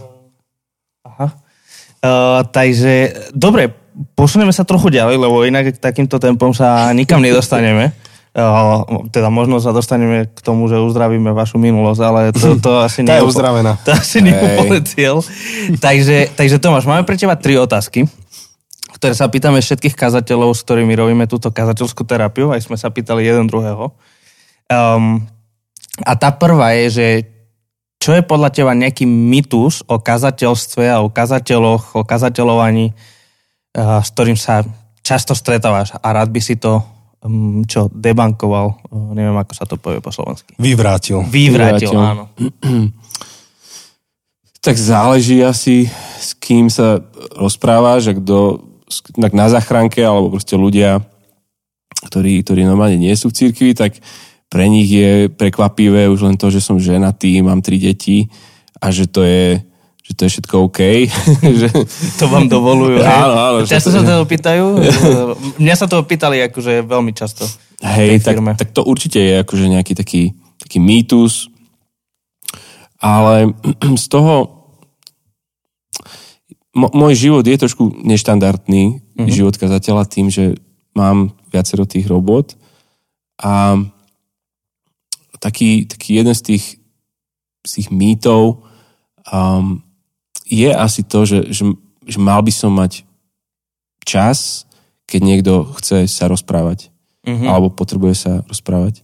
[1.05, 1.35] Aha.
[2.05, 3.73] Uh, takže, dobre,
[4.13, 7.95] posunieme sa trochu ďalej, lebo inak takýmto tempom sa nikam nedostaneme.
[9.15, 13.15] Teda možno sa dostaneme k tomu, že uzdravíme vašu minulosť, ale to, to asi nie
[13.15, 13.79] je uzdravená.
[13.87, 14.59] To asi nie je Hej.
[14.59, 15.15] úplne cieľ.
[15.79, 18.03] Takže, takže Tomáš, máme pre teba tri otázky,
[18.99, 22.51] ktoré sa pýtame všetkých kazateľov, s ktorými robíme túto kazateľskú terapiu.
[22.51, 23.95] Aj sme sa pýtali jeden druhého.
[24.67, 25.23] Um,
[26.03, 27.07] a tá prvá je, že
[28.03, 34.11] čo je podľa teba nejaký mytus o kazateľstve a o kazateľoch, o kazateľovaní, uh, s
[34.11, 34.67] ktorým sa
[35.07, 36.83] často stretávaš a rád by si to
[37.65, 40.53] čo debankoval, uh, neviem ako sa to povie po slovensky.
[40.61, 41.25] Vyvrátil.
[41.25, 41.99] Vyvrátil, Vyvrátil.
[41.99, 42.25] áno.
[44.65, 45.85] Tak záleží asi,
[46.17, 46.97] s kým sa
[47.37, 48.65] rozprávaš, a kto,
[49.13, 51.05] tak na záchranke, alebo proste ľudia,
[52.09, 54.01] ktorí, ktorí normálne nie sú v cirkvi, tak
[54.49, 58.25] pre nich je prekvapivé už len to, že som ženatý, mám tri deti
[58.81, 59.61] a že to je,
[60.05, 60.79] že to je všetko OK.
[61.61, 61.67] že,
[62.21, 63.01] To vám dovolujú.
[63.01, 63.09] hej?
[63.09, 64.65] Áno, áno, Často to- sa to pýtajú?
[65.61, 67.49] Mňa sa to pýtali akože veľmi často.
[67.81, 71.49] Hej, tak, tak to určite je akože nejaký taký, taký mýtus,
[73.01, 73.49] ale
[74.03, 74.53] z toho
[76.75, 79.31] môj život je trošku neštandardný, mm-hmm.
[79.31, 80.59] život kazateľa tým, že
[80.91, 82.59] mám viacero tých robot
[83.39, 83.79] a
[85.39, 86.65] taký, taký jeden z tých,
[87.63, 88.67] z tých mýtov
[89.31, 89.84] um,
[90.45, 91.63] je asi to, že, že,
[92.05, 93.05] že mal by som mať
[94.05, 94.69] čas,
[95.09, 96.93] keď niekto chce sa rozprávať
[97.25, 97.45] Mhm.
[97.49, 99.01] alebo potrebuje sa rozprávať.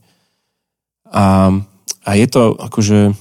[1.09, 1.49] A,
[2.05, 3.17] a je to akože,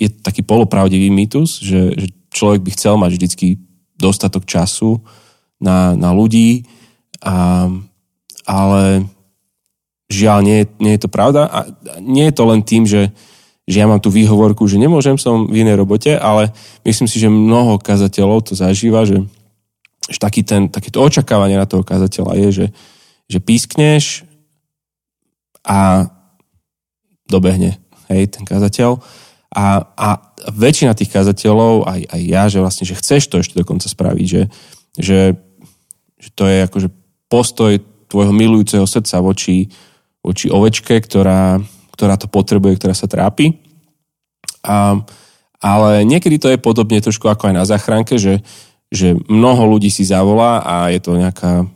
[0.00, 3.46] je taký polopravdivý mýtus, že, že človek by chcel mať vždycky
[4.00, 5.04] dostatok času
[5.60, 6.64] na, na ľudí,
[7.20, 7.68] a,
[8.48, 9.04] ale
[10.08, 11.44] žiaľ, nie, nie je to pravda.
[11.44, 11.58] A
[12.00, 13.12] nie je to len tým, že,
[13.68, 16.56] že ja mám tú výhovorku, že nemôžem som v inej robote, ale
[16.88, 19.20] myslím si, že mnoho kazateľov to zažíva, že,
[20.08, 22.66] že taký ten, takéto očakávanie na toho kazateľa je, že,
[23.28, 24.24] že pískneš
[25.68, 26.08] a
[27.28, 27.76] dobehne,
[28.08, 29.04] hej, ten kazateľ.
[29.52, 30.08] A, a
[30.48, 34.42] väčšina tých kazateľov, aj, aj ja, že vlastne, že chceš to ešte dokonca spraviť, že,
[34.96, 35.20] že,
[36.16, 36.88] že to je akože
[37.28, 37.76] postoj
[38.08, 39.68] tvojho milujúceho srdca voči,
[40.24, 41.60] voči ovečke, ktorá,
[41.98, 43.58] ktorá to potrebuje, ktorá sa trápi.
[44.62, 45.02] A,
[45.58, 48.46] ale niekedy to je podobne trošku ako aj na záchranke, že,
[48.86, 51.66] že mnoho ľudí si zavolá a je to nejaká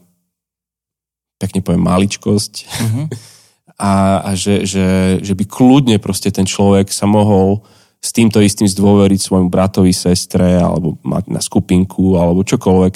[1.42, 2.52] pekne poviem maličkosť
[2.86, 3.02] Mhm.
[3.82, 7.66] a, a že, že, že by kľudne proste ten človek sa mohol
[7.98, 12.94] s týmto istým zdôveriť svojmu bratovi, sestre alebo mať na skupinku alebo čokoľvek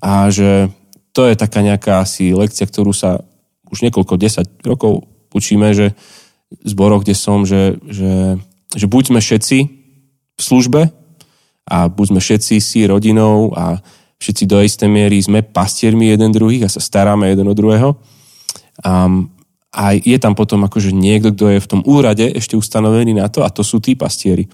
[0.00, 0.72] a že
[1.12, 3.24] to je taká nejaká asi lekcia, ktorú sa
[3.72, 5.96] už niekoľko, 10 rokov učíme, že
[6.62, 8.38] zboroch, kde som, že, že,
[8.74, 9.58] že buď sme všetci
[10.36, 10.92] v službe
[11.66, 13.82] a buď sme všetci si rodinou a
[14.22, 17.98] všetci do istej miery sme pastiermi jeden druhých a sa staráme jeden o druhého.
[18.84, 19.32] Um,
[19.76, 23.44] a je tam potom akože niekto, kto je v tom úrade ešte ustanovený na to
[23.44, 24.48] a to sú tí pastieri.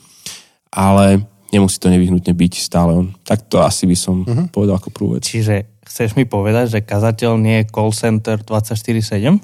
[0.72, 1.22] Ale
[1.54, 3.06] nemusí to nevyhnutne byť stále on.
[3.22, 4.50] Tak to asi by som uh-huh.
[4.50, 5.28] povedal ako prvú vec.
[5.28, 9.38] Čiže chceš mi povedať, že kazateľ nie je call center 24-7?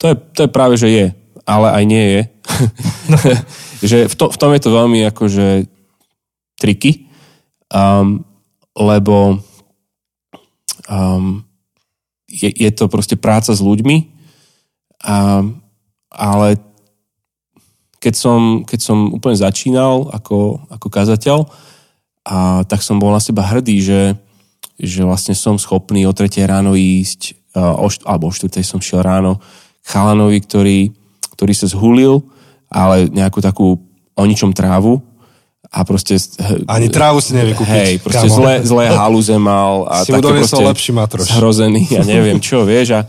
[0.00, 1.06] To je, to je práve, že je,
[1.46, 2.22] ale aj nie je.
[3.90, 5.70] že v, to, v tom je to veľmi akože
[6.58, 7.06] triky,
[7.70, 8.26] um,
[8.74, 9.38] lebo
[10.90, 11.46] um,
[12.26, 14.12] je, je to proste práca s ľuďmi,
[15.06, 15.44] a,
[16.10, 16.48] ale
[18.02, 21.38] keď som, keď som úplne začínal ako, ako kazateľ,
[22.26, 24.02] a, tak som bol na seba hrdý, že,
[24.76, 28.82] že vlastne som schopný o 3 ráno ísť, a, o, št- alebo o 4 som
[28.82, 29.38] šiel ráno
[29.86, 30.78] chalanovi, ktorý,
[31.36, 32.24] ktorý sa zhulil,
[32.72, 33.78] ale nejakú takú
[34.16, 35.04] o ničom trávu
[35.70, 36.16] a proste...
[36.70, 37.74] Ani trávu si nevie kúpiť.
[37.74, 41.26] Hej, proste zlé, zlé haluze mal a Si také proste lepší matroš.
[41.36, 42.96] zhrozený, ja neviem čo, vieš.
[42.96, 43.00] A,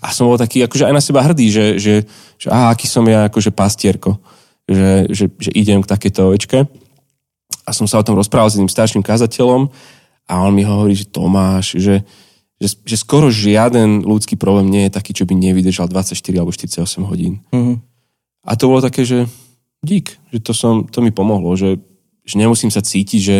[0.00, 1.94] a som bol taký akože aj na seba hrdý, že, že,
[2.38, 4.16] že á, aký som ja akože pastierko,
[4.64, 6.64] že, že, že idem k takejto ovečke.
[7.66, 9.66] A som sa o tom rozprával s jedným starším kazateľom
[10.30, 12.06] a on mi hovorí, že Tomáš, že,
[12.56, 17.04] že, že skoro žiaden ľudský problém nie je taký, čo by nevydržal 24 alebo 48
[17.04, 17.44] hodín.
[17.52, 17.80] Mhm.
[18.46, 19.26] A to bolo také, že
[19.82, 21.82] dík, že to, som, to mi pomohlo, že,
[22.22, 23.36] že nemusím sa cítiť, že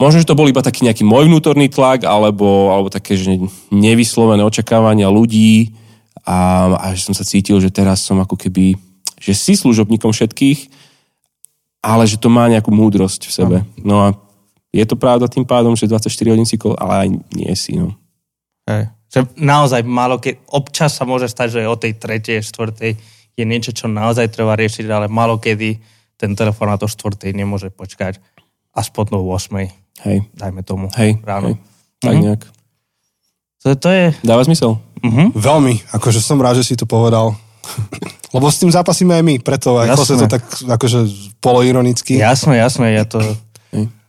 [0.00, 3.36] možno, že to bol iba taký nejaký môj vnútorný tlak, alebo, alebo také, že
[3.68, 5.76] nevyslovené očakávania ľudí
[6.24, 8.76] a, a že som sa cítil, že teraz som ako keby,
[9.20, 10.72] že si služobníkom všetkých,
[11.84, 13.58] ale že to má nejakú múdrosť v sebe.
[13.84, 14.08] No a
[14.68, 17.96] je to pravda tým pádom, že 24 hodín si, ale aj nie si, no.
[18.68, 18.92] Hej.
[19.08, 22.92] Že naozaj málo, keď občas sa môže stať, že o tej tretej, štvrtej
[23.32, 25.80] je niečo, čo naozaj treba riešiť, ale málo kedy
[26.18, 28.20] ten telefón na to štvrtej nemôže počkať
[28.76, 30.04] aspoň do 8.
[30.04, 30.18] Hej.
[30.36, 30.92] Dajme tomu.
[31.00, 31.16] Hej.
[31.24, 31.56] Ráno.
[31.56, 31.56] Hej.
[31.98, 32.22] Tak Mhm.
[32.22, 32.42] nejak.
[33.58, 34.04] To, to je...
[34.22, 34.78] Dáva zmysel?
[35.02, 35.34] Uh-huh.
[35.34, 37.34] Veľmi, akože som rád, že si to povedal.
[38.36, 39.98] Lebo s tým zápasíme aj my, preto aj Jasné.
[39.98, 40.42] Jose to tak
[40.78, 40.98] akože
[41.42, 42.20] poloironicky.
[42.20, 43.18] Jasné, jasné, ja to...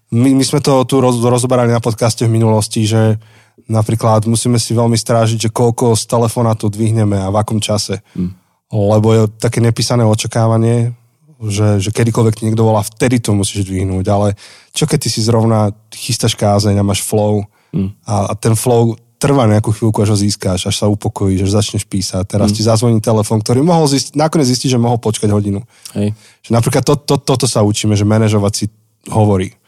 [0.10, 3.22] My, my sme to tu roz, rozoberali na podcaste v minulosti, že
[3.70, 8.02] napríklad musíme si veľmi strážiť, že koľko z telefóna to dvihneme a v akom čase.
[8.18, 8.32] Hm.
[8.70, 10.94] Lebo je také nepísané očakávanie,
[11.42, 14.06] že, že kedykoľvek niekto volá, vtedy to musíš dvihnúť.
[14.10, 14.28] Ale
[14.74, 17.90] čo keď ty si zrovna chystáš kázeň a máš flow Hm.
[18.06, 21.84] a, a ten flow trvá nejakú chvíľku, až ho získáš, až sa upokojíš, až začneš
[21.84, 22.24] písať.
[22.24, 25.60] Teraz ti zazvoní telefón, ktorý mohol zistiť, nakoniec zistiť, že mohol počkať hodinu.
[25.92, 26.16] Hej.
[26.48, 28.66] Že napríklad to, to, toto sa učíme, že manažovať si
[29.12, 29.59] hovorí.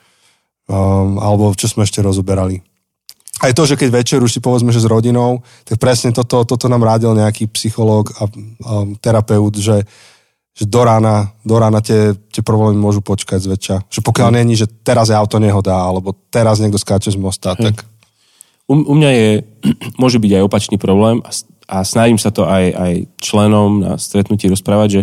[0.71, 2.63] Um, alebo čo sme ešte rozoberali.
[3.43, 6.71] Aj to, že keď večer už si povedzme, že s rodinou, tak presne toto, toto
[6.71, 9.83] nám rádil nejaký psychológ a um, terapeut, že,
[10.55, 13.75] že do rána, do rána tie, tie problémy môžu počkať zväčša.
[13.91, 14.35] Že pokiaľ Hm.
[14.39, 17.83] není, že teraz je auto nehoda, alebo teraz niekto skáče z mosta, tak
[18.71, 19.29] U, u mňa je,
[20.01, 21.31] môže byť aj opačný problém a,
[21.67, 25.01] a snažím sa to aj, aj členom na stretnutí rozprávať, že,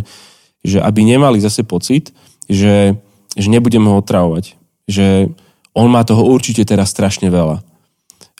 [0.64, 2.16] že aby nemali zase pocit,
[2.48, 2.96] že,
[3.36, 4.56] že nebudeme ho otravovať.
[4.88, 5.36] Že
[5.74, 7.60] on má toho určite teraz strašne veľa.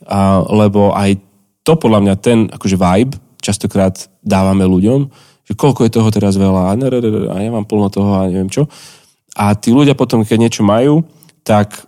[0.08, 1.18] A, lebo aj
[1.66, 5.08] to podľa mňa ten akože vibe častokrát dávame ľuďom,
[5.48, 8.68] že koľko je toho teraz veľa a, ja mám plno toho a neviem čo.
[9.38, 11.06] A tí ľudia potom, keď niečo majú,
[11.46, 11.86] tak,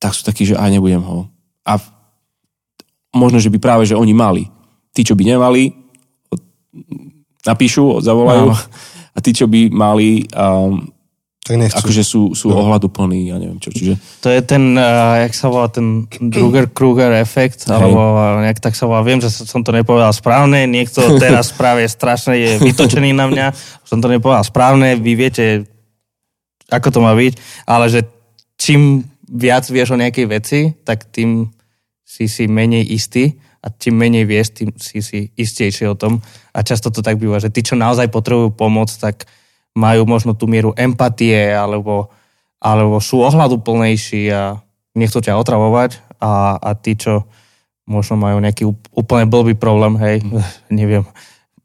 [0.00, 1.28] tak sú takí, že aj nebudem ho.
[1.62, 1.78] A
[3.12, 4.48] možno, že by práve, že oni mali.
[4.90, 5.72] Tí, čo by nemali,
[7.44, 8.50] napíšu, zavolajú.
[8.50, 8.56] Áno.
[9.12, 10.88] A tí, čo by mali, um,
[11.42, 11.74] tak nechcú.
[11.82, 12.62] akože sú, sú no.
[12.62, 13.74] ohľaduplní, ja neviem čo.
[13.74, 17.74] Čiže To je ten, uh, jak sa volá, ten Druger-Kruger efekt, Hej.
[17.74, 19.02] alebo uh, nejak tak sa volá.
[19.02, 23.46] Viem, že som to nepovedal správne, niekto teraz práve strašne je vytočený na mňa,
[23.82, 25.66] som to nepovedal správne, vy viete,
[26.70, 27.34] ako to má byť,
[27.66, 28.06] ale že
[28.54, 31.50] čím viac vieš o nejakej veci, tak tým
[32.06, 33.34] si si menej istý
[33.66, 36.22] a čím menej vieš, tým si si istejší o tom.
[36.54, 39.26] A často to tak býva, že tí, čo naozaj potrebujú pomoc, tak
[39.72, 42.12] majú možno tú mieru empatie alebo,
[42.60, 44.60] alebo sú ohľaduplnejší a
[44.92, 47.24] nechcú ťa otravovať a, a tí, čo
[47.88, 50.16] možno majú nejaký úp- úplne blbý problém, hej,
[50.70, 51.04] neviem,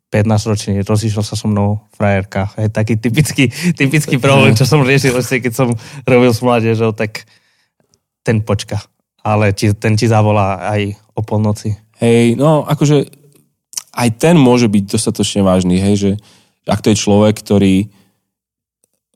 [0.07, 2.47] 15 ročný, rozišiel sa so mnou frajerka.
[2.55, 5.69] Hej, taký typický, typický problém, čo som riešil ešte, keď som
[6.07, 7.27] robil s mládežou, tak
[8.23, 8.79] ten počka.
[9.19, 11.75] Ale ti, ten ti zavolá aj o polnoci.
[11.99, 13.11] hej, no akože
[13.97, 16.11] aj ten môže byť dostatočne vážny, hej, že
[16.69, 17.89] ak to je človek, ktorý,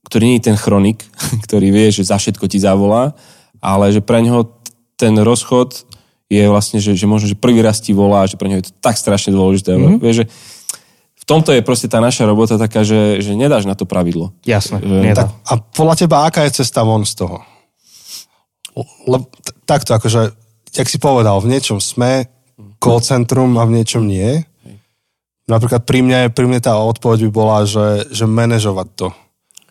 [0.07, 1.03] ktorý nie je ten chronik,
[1.45, 3.13] ktorý vie, že za všetko ti zavolá,
[3.61, 4.49] ale že pre neho
[4.97, 5.85] ten rozchod
[6.31, 8.73] je vlastne, že, že možno, že prvý raz ti volá, že pre neho je to
[8.79, 9.75] tak strašne dôležité.
[9.75, 9.99] Mm-hmm.
[9.99, 10.25] Vieš, že
[11.21, 14.33] v tomto je proste tá naša robota taká, že, že nedáš na to pravidlo.
[14.41, 15.27] Jasné, Že- nedá.
[15.27, 17.43] Tak, a podľa teba, aká je cesta von z toho?
[19.05, 20.33] Lebo t- takto, akože,
[20.71, 22.31] jak si povedal, v niečom sme
[22.81, 24.41] call centrum a v niečom nie.
[25.45, 29.07] Napríklad pri mne, pri mne tá odpoveď by bola, že, že manažovať to.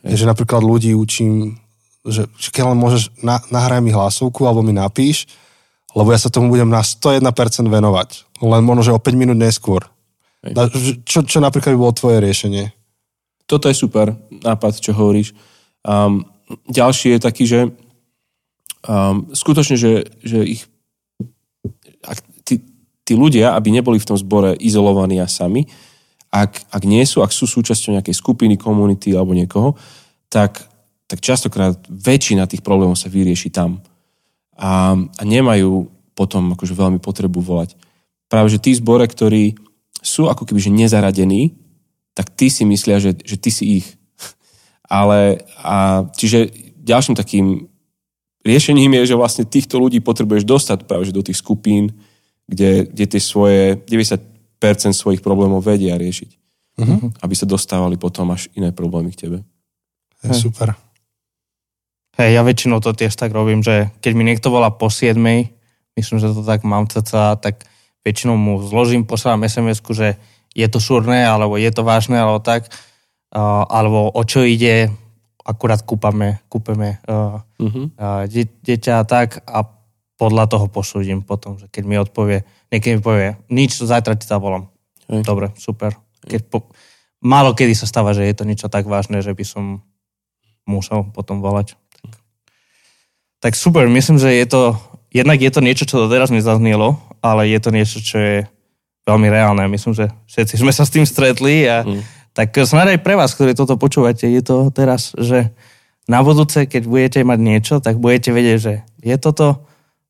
[0.04, 1.60] Že napríklad ľudí učím,
[2.06, 5.28] že, keď len môžeš, na, nahraj mi hlasovku alebo mi napíš,
[5.92, 7.24] lebo ja sa tomu budem na 101%
[7.66, 8.08] venovať.
[8.40, 9.84] Len možno, že o 5 minút neskôr.
[10.40, 10.56] Hej.
[11.04, 12.72] Čo, čo napríklad by bolo tvoje riešenie?
[13.50, 15.34] toto je super nápad, čo hovoríš.
[15.82, 16.22] Um,
[16.70, 17.60] ďalší je taký, že
[18.86, 20.62] um, skutočne, že, že ich
[22.06, 22.62] ak tí,
[23.02, 25.66] tí ľudia, aby neboli v tom zbore izolovaní a sami,
[26.30, 29.74] ak, ak nie sú, ak sú súčasťou nejakej skupiny, komunity alebo niekoho,
[30.30, 30.62] tak,
[31.10, 33.82] tak častokrát väčšina tých problémov sa vyrieši tam.
[34.54, 37.74] A, a nemajú potom akože veľmi potrebu volať.
[38.30, 39.58] Práve, že tí zbore, ktorí
[40.00, 41.58] sú ako keby že nezaradení,
[42.14, 43.86] tak ty si myslia, že, že ty si ich.
[44.86, 47.66] Ale, a, čiže ďalším takým
[48.46, 51.90] riešením je, že vlastne týchto ľudí potrebuješ dostať práve že do tých skupín,
[52.46, 56.30] kde, kde tie svoje 90% svojich problémov vedia riešiť.
[56.80, 57.12] Uh-huh.
[57.24, 59.38] Aby sa dostávali potom až iné problémy k tebe.
[60.20, 60.76] Je super.
[62.20, 65.16] Hej, ja väčšinou to tiež tak robím, že keď mi niekto volá po 7,
[65.96, 67.64] myslím, že to tak mám cca, tak
[68.04, 70.20] väčšinou mu zložím, posielam sms že
[70.52, 72.68] je to súrne, alebo je to vážne, alebo tak.
[73.32, 74.90] uh, alebo o čo ide,
[75.46, 77.86] akurát kúpame, kúpeme uh, uh-huh.
[77.96, 79.64] uh, de- deťa a tak a
[80.20, 84.70] podľa toho posúdim potom, že keď mi odpovie, niekedy mi povie, nič, zajtra ti zavolám.
[85.10, 85.26] Hej.
[85.26, 85.98] Dobre, super.
[86.24, 86.70] Keď po,
[87.18, 89.64] málo kedy sa stáva, že je to niečo tak vážne, že by som
[90.64, 91.74] musel potom volať.
[92.00, 92.12] Tak,
[93.42, 94.62] tak super, myslím, že je to,
[95.10, 98.36] jednak je to niečo, čo doteraz mi zaznielo, ale je to niečo, čo je
[99.04, 99.66] veľmi reálne.
[99.66, 102.02] Myslím, že všetci sme sa s tým stretli a mm.
[102.32, 105.50] tak snad aj pre vás, ktorí toto počúvate, je to teraz, že
[106.06, 109.66] na budúce, keď budete mať niečo, tak budete vedieť, že je toto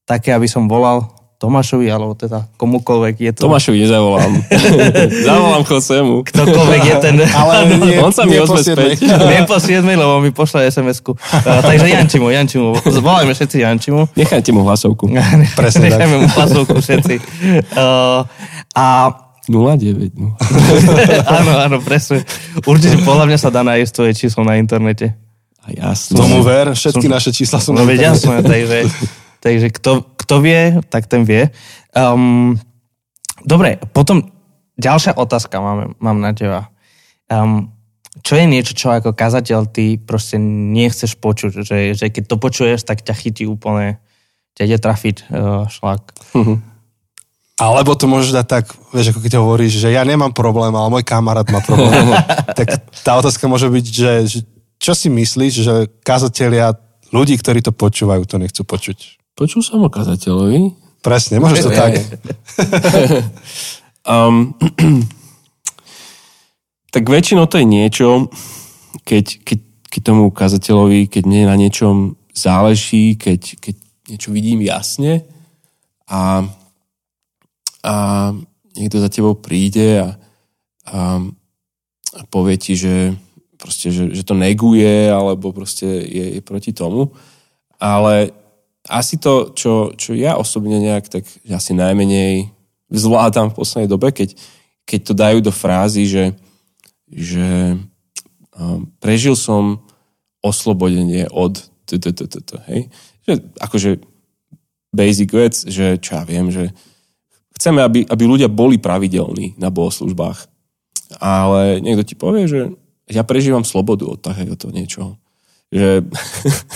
[0.09, 3.49] také, aby som volal Tomášovi, alebo teda komukoľvek je to...
[3.49, 4.45] Tomášovi nezavolám.
[5.29, 6.21] Zavolám Chosemu.
[6.29, 7.17] Ktokoľvek je ten...
[7.41, 9.09] Ale nie, On sa mi ozve späť.
[9.33, 11.17] Nie po 7, lebo mi pošle SMS-ku.
[11.17, 12.77] Uh, takže Jančimu, Jančimu.
[13.01, 14.13] Volajme všetci Jančimu.
[14.21, 15.09] Nechajte mu hlasovku.
[15.57, 15.97] Presne tak.
[15.97, 17.15] Nechajme mu hlasovku všetci.
[17.73, 18.29] Uh,
[18.77, 18.87] a
[19.49, 20.21] 09.
[20.21, 20.37] No.
[21.25, 22.21] áno, áno, presne.
[22.69, 25.17] Určite podľa mňa sa dá nájsť tvoje číslo na internete.
[25.65, 26.21] A jasno.
[26.21, 28.29] Tomu ver, všetky naše čísla sú No na veď internete.
[28.29, 28.79] jasné, takže,
[29.41, 29.91] takže kto,
[30.31, 31.51] kto vie, tak ten vie.
[31.91, 32.55] Um,
[33.43, 34.31] dobre, potom
[34.79, 36.71] ďalšia otázka mám, mám na teba.
[37.27, 37.75] Um,
[38.23, 42.87] čo je niečo, čo ako kazateľ ty proste nechceš počuť, že, že keď to počuješ,
[42.87, 43.99] tak ťa chytí úplne,
[44.55, 46.15] ťa ide trafiť uh, šlak.
[47.59, 48.65] Alebo to môžeš dať tak,
[48.95, 52.07] vieš, ako keď hovoríš, že ja nemám problém, ale môj kamarát má problém.
[52.59, 54.39] tak tá otázka môže byť, že, že
[54.79, 55.75] čo si myslíš, že
[56.07, 56.79] kazatelia,
[57.11, 59.20] ľudí, ktorí to počúvajú, to nechcú počuť.
[59.41, 60.77] Počul som o kazateľovi.
[61.01, 61.97] Presne, môžeš to tak.
[64.05, 64.53] Um,
[66.93, 68.29] tak väčšinou to je niečo,
[69.09, 73.75] keď, keď, keď tomu kazateľovi, keď mne na niečom záleží, keď, keď
[74.13, 75.25] niečo vidím jasne
[76.05, 76.45] a,
[77.81, 77.95] a
[78.77, 80.09] niekto za tebou príde a,
[80.85, 81.17] a,
[82.13, 83.17] a povie ti, že,
[83.57, 87.17] proste, že, že to neguje alebo proste je, je proti tomu.
[87.81, 88.37] Ale
[88.91, 92.51] asi to, čo, čo ja osobne nejak tak asi najmenej
[92.91, 94.35] zvládam v poslednej dobe, keď,
[94.83, 96.25] keď to dajú do frázy, že,
[97.07, 97.79] že
[98.59, 99.87] um, prežil som
[100.43, 101.71] oslobodenie od
[102.67, 102.91] hej?
[103.27, 103.91] Že, akože
[104.91, 106.75] basic vec, že čo ja viem, že
[107.55, 110.51] chceme, aby, aby ľudia boli pravidelní na bohoslužbách.
[111.19, 112.61] Ale niekto ti povie, že
[113.11, 115.19] ja prežívam slobodu od takéhoto niečoho.
[115.71, 116.07] Že,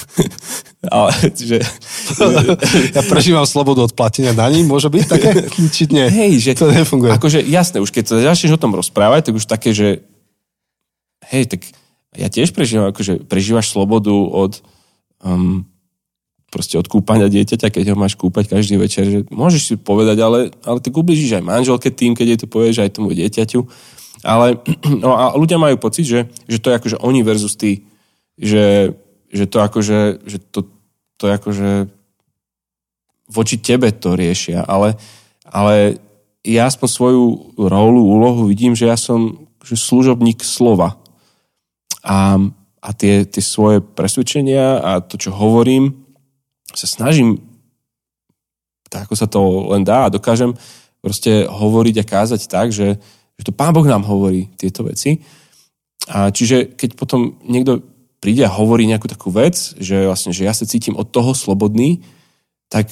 [0.90, 1.60] ale, že,
[2.92, 5.30] Ja prežívam slobodu od platenia daní, môže byť také?
[5.48, 6.06] Či nie?
[6.08, 7.12] Hej, že to nefunguje.
[7.14, 10.04] Akože jasné, už keď sa začneš o tom rozprávať, tak už také, že
[11.32, 11.60] hej, tak
[12.14, 14.62] ja tiež prežívam, akože prežívaš slobodu od
[15.24, 15.66] um,
[16.54, 20.54] proste od kúpania dieťaťa, keď ho máš kúpať každý večer, že môžeš si povedať, ale,
[20.62, 23.66] ale tak ubližíš aj manželke tým, keď jej to povieš, aj tomu dieťaťu.
[24.22, 24.62] Ale
[25.02, 27.82] no a ľudia majú pocit, že, že to je akože oni versus ty.
[28.38, 28.94] Že,
[29.30, 30.66] že to akože, že to,
[31.16, 31.88] to akože
[33.31, 34.98] voči tebe to riešia, ale,
[35.48, 35.96] ale
[36.44, 37.24] ja aspoň svoju
[37.57, 41.00] rolu, úlohu vidím, že ja som že služobník slova.
[42.05, 42.37] A,
[42.85, 46.05] a tie, tie svoje presvedčenia a to, čo hovorím,
[46.77, 47.40] sa snažím,
[48.92, 49.40] tak ako sa to
[49.72, 50.53] len dá a dokážem
[51.00, 53.00] proste hovoriť a kázať tak, že,
[53.40, 55.24] že to Pán Boh nám hovorí tieto veci.
[56.12, 57.81] A čiže keď potom niekto
[58.24, 62.00] príde a hovorí nejakú takú vec, že vlastne, že ja sa cítim od toho slobodný,
[62.72, 62.88] tak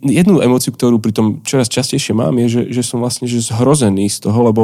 [0.00, 4.08] jednu emociu, ktorú pri tom čoraz častejšie mám, je, že, že som vlastne že zhrozený
[4.08, 4.62] z toho, lebo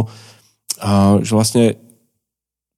[0.81, 1.77] a, že vlastne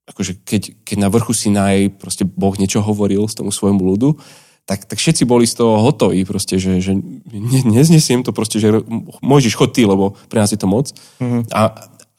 [0.08, 4.16] akože keď, keď na vrchu Sinaj proste Boh niečo hovoril z tomu svojmu ľudu,
[4.64, 6.96] tak, tak všetci boli z toho hotoví proste, že, že
[7.28, 8.84] ne, neznesiem to proste, že
[9.20, 10.92] môžeš chod ty, lebo pre nás je to moc.
[11.20, 11.52] Mm-hmm.
[11.52, 11.60] A,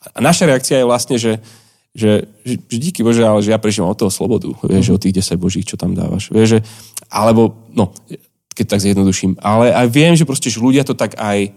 [0.06, 1.42] a naša reakcia je vlastne, že,
[1.96, 4.98] že, že, že díky Bože, ale že ja prežívam od toho slobodu, vieš, mm-hmm.
[4.98, 6.30] od tých 10 božích, čo tam dávaš.
[6.30, 6.60] Vieš, že,
[7.10, 7.92] alebo, no,
[8.54, 9.42] keď tak zjednoduším.
[9.42, 11.50] Ale aj viem, že proste, že ľudia to tak aj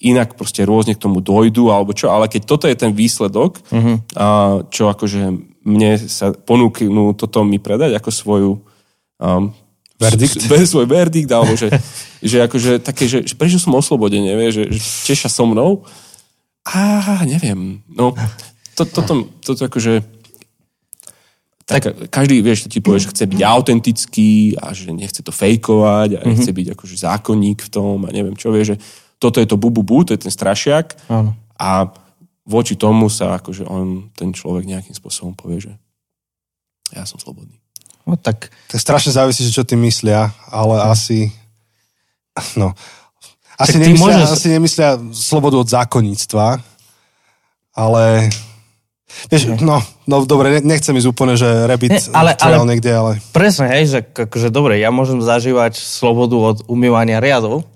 [0.00, 3.96] inak proste rôzne k tomu dojdu, alebo čo, ale keď toto je ten výsledok, mm-hmm.
[4.16, 4.26] a
[4.72, 5.22] čo akože
[5.60, 8.50] mne sa ponúknú toto mi predať ako svoju
[9.20, 9.52] um,
[10.00, 10.48] Verdikt?
[10.48, 11.68] Svoj verdikt, alebo že,
[12.24, 15.84] že akože také, že, že prečo som oslobodenie, vie, že, že teša so mnou.
[16.64, 18.16] A neviem, no,
[18.74, 20.20] to, toto, toto akože
[21.70, 26.20] tak každý, vieš, ti povie, že chce byť autentický a že nechce to fejkovať a
[26.26, 28.76] nechce byť akože zákonník v tom a neviem čo, vie, že
[29.22, 31.38] toto je to bu, bu, bu to je ten strašiak Áno.
[31.54, 31.86] a
[32.42, 35.72] voči tomu sa akože on, ten človek nejakým spôsobom povie, že
[36.90, 37.54] ja som slobodný.
[38.02, 41.30] No tak To strašne závisí, že čo ty myslia, ale asi...
[42.58, 42.74] No.
[43.54, 46.58] Asi Tak ty nemyslia, môžeš- asi nemyslia slobodu od zákonníctva,
[47.78, 48.49] ale Vieš,
[49.60, 53.12] no, no dobre, nechcem ísť úplne, že Rabbit Nie, ale- ale, ale- niekde, ale...
[53.34, 57.66] Presne, hej, že akože dobre, ja môžem zažívať slobodu od umývania riadov,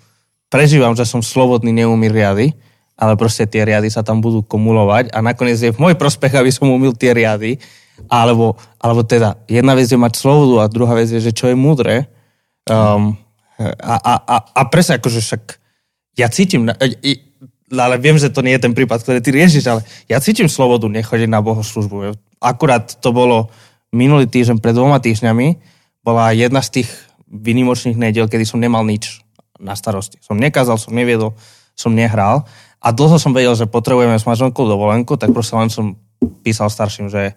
[0.49, 2.55] prežívam, že som slobodný, neumí riady,
[2.95, 6.51] ale proste tie riady sa tam budú kumulovať a nakoniec je v môj prospech, aby
[6.55, 7.59] som umil tie riady,
[8.07, 11.57] alebo, alebo teda jedna vec je mať slobodu a druhá vec je, že čo je
[11.59, 12.07] múdre.
[12.70, 13.18] Um,
[13.59, 15.43] a, a, a, a presne akože však
[16.18, 16.70] ja cítim,
[17.76, 20.86] ale viem, že to nie je ten prípad, ktorý ty riešiš, ale ja cítim slobodu
[20.86, 22.14] nechodiť na bohoslužbu.
[22.38, 23.50] Akurát to bolo
[23.94, 25.58] minulý týždeň, pred dvoma týždňami,
[26.04, 26.88] bola jedna z tých
[27.30, 29.22] vynimočných nediel, kedy som nemal nič
[29.58, 30.18] na starosti.
[30.20, 31.34] Som nekázal, som neviedol,
[31.74, 32.46] som nehral
[32.84, 35.96] a dlho som vedel, že potrebujeme s manželkou dovolenku, tak proste len som
[36.44, 37.32] písal starším, že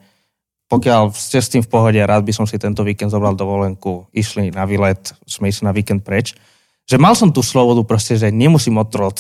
[0.68, 4.52] pokiaľ ste s tým v pohode, rád by som si tento víkend zobral dovolenku, išli
[4.52, 6.36] na výlet, sme išli na víkend preč.
[6.84, 9.16] Že mal som tú slobodu proste, že nemusím otroc,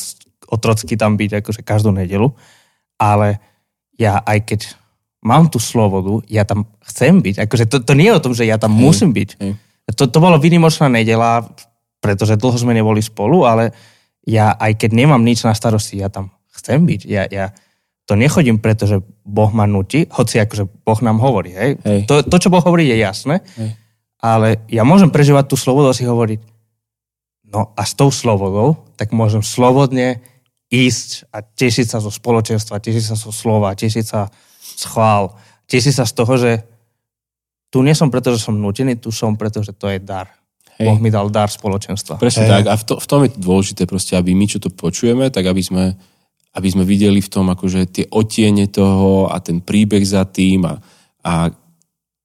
[0.47, 2.31] otrocky tam byť akože každú nedelu,
[2.97, 3.39] ale
[3.99, 4.61] ja aj keď
[5.21, 7.35] mám tú slobodu, ja tam chcem byť.
[7.43, 9.29] Akože to, to nie je o tom, že ja tam Hej, musím byť.
[9.41, 9.53] hej.
[9.95, 11.47] To, to bolo výnimočná nedela,
[12.03, 13.71] pretože dlho sme neboli spolu, ale
[14.27, 17.01] ja aj keď nemám nič na starosti, ja tam chcem byť.
[17.07, 17.55] Ja, ja
[18.07, 21.55] to nechodím, pretože Boh ma nutí, hoci akože Boh nám hovorí.
[21.55, 21.71] Hej?
[21.83, 21.99] Hej.
[22.07, 23.75] To, to, čo Boh hovorí, je jasné, Hej.
[24.19, 26.39] ale ja môžem prežívať tú slobodu a si hovoriť,
[27.51, 30.19] no a s tou slobodou, tak môžem slobodne
[30.67, 34.27] ísť a tešiť sa zo spoločenstva, tešiť sa zo slova, tešiť sa
[34.59, 35.31] z chvál,
[35.67, 36.51] tešiť sa z toho, že
[37.71, 40.27] tu nie som preto, že som nutený, tu som preto, že to je dar.
[40.77, 40.87] Hej.
[40.87, 42.21] Boh mi dal dar spoločenstva.
[42.21, 42.51] Presne Hej.
[42.53, 42.63] tak.
[42.69, 45.49] A v, to, v tom je to dôležité proste, aby my, čo to počujeme, tak
[45.49, 45.97] aby sme,
[46.53, 50.77] aby sme videli v tom akože tie otiene toho a ten príbeh za tým a,
[51.25, 51.49] a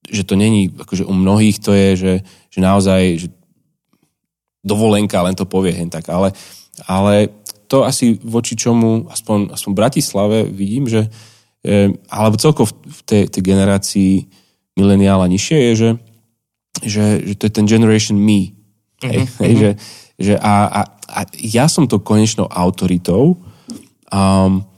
[0.05, 2.15] že to není, akože u mnohých to je, že,
[2.53, 3.29] že naozaj že
[4.63, 6.37] dovolenka len to povie hen tak, ale,
[6.87, 7.33] ale
[7.73, 11.09] to asi voči čomu, aspoň, aspoň v Bratislave vidím, že
[11.65, 14.29] e, alebo celkovo v, tej, tej generácii
[14.77, 15.91] mileniála nižšie je, že,
[16.85, 18.53] že, že to je ten generation me.
[19.01, 19.71] Hej, hej, že,
[20.21, 23.41] že a, a, a ja som to konečnou autoritou,
[24.13, 24.69] um,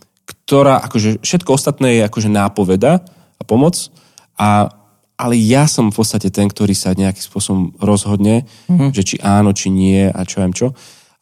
[0.47, 3.03] ktorá, akože všetko ostatné je akože nápoveda
[3.36, 3.90] a pomoc,
[4.38, 4.70] a,
[5.18, 8.47] ale ja som v podstate ten, ktorý sa nejakým spôsobom rozhodne,
[8.95, 10.74] že či áno, či nie a čo viem čo.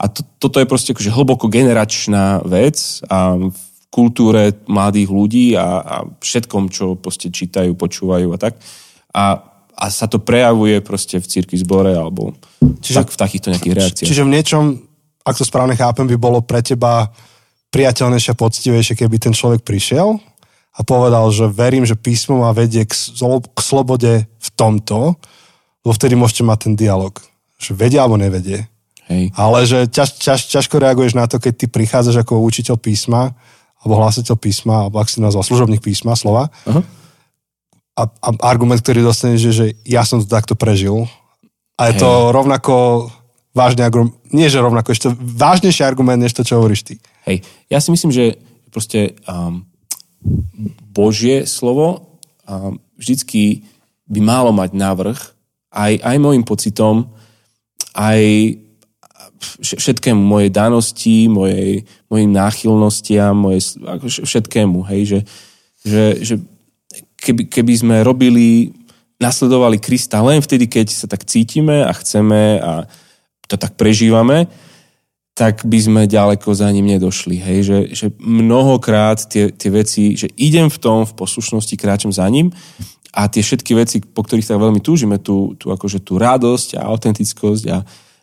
[0.03, 3.55] A to, toto je proste akože hlboko generačná vec a v
[3.87, 8.59] kultúre mladých ľudí a, a všetkom, čo proste čítajú, počúvajú a tak.
[9.15, 9.39] A,
[9.79, 12.35] a sa to prejavuje proste v cirkvi zbore alebo
[12.83, 14.09] Čiže, tak, v takýchto nejakých reakciách.
[14.11, 14.63] Čiže v niečom,
[15.23, 17.15] ak to správne chápem, by bolo pre teba
[17.71, 20.19] priateľnejšie, poctivejšie, keby ten človek prišiel
[20.73, 25.21] a povedal, že verím, že písmo ma vedie k, slo- k slobode v tomto,
[25.85, 27.13] lebo vtedy môžete mať ten dialog.
[27.61, 28.72] Že vedia alebo nevedie.
[29.13, 29.25] Hej.
[29.37, 33.37] Ale že ťaž, ťaž, ťažko reaguješ na to, keď ty prichádzaš ako učiteľ písma,
[33.85, 36.49] alebo hlásateľ písma, alebo ak si nazval služobník písma, slova.
[36.65, 36.81] Aha.
[37.93, 41.05] A, a argument, ktorý dostaneš, je, že ja som to takto prežil.
[41.77, 43.11] A je to rovnako
[43.53, 46.95] vážny argument, nie že rovnako, ešte vážnejší argument, než to, čo hovoríš ty.
[47.29, 48.41] Hej, ja si myslím, že
[48.73, 49.69] proste um,
[50.89, 52.17] Božie slovo
[52.49, 53.69] um, vždycky
[54.09, 55.19] by malo mať návrh
[55.73, 57.13] aj, aj môjim pocitom,
[57.93, 58.21] aj
[59.61, 65.19] všetkému, mojej danosti, mojej, mojim náchylnostiam, mojej, ako vš- všetkému, hej, že,
[65.83, 66.35] že, že
[67.19, 68.75] keby, keby sme robili,
[69.23, 72.87] nasledovali Krista len vtedy, keď sa tak cítime a chceme a
[73.47, 74.51] to tak prežívame,
[75.33, 77.41] tak by sme ďaleko za ním nedošli.
[77.41, 77.59] Hej?
[77.65, 82.53] Že, že mnohokrát tie, tie veci, že idem v tom, v poslušnosti, kráčam za ním
[83.17, 86.85] a tie všetky veci, po ktorých tak veľmi túžime, tú, tú, akože tú radosť a
[86.89, 87.81] autentickosť a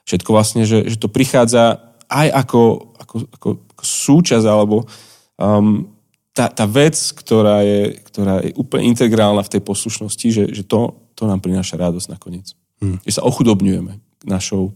[0.10, 2.62] všetko vlastne, že, že to prichádza aj ako,
[2.97, 4.89] ako, ako, ako súčasť alebo
[5.38, 5.86] um,
[6.34, 10.97] tá, tá vec, ktorá je, ktorá je úplne integrálna v tej poslušnosti, že, že to,
[11.14, 12.57] to nám prináša radosť nakoniec.
[12.82, 12.97] Hmm.
[13.05, 14.74] Že sa ochudobňujeme našou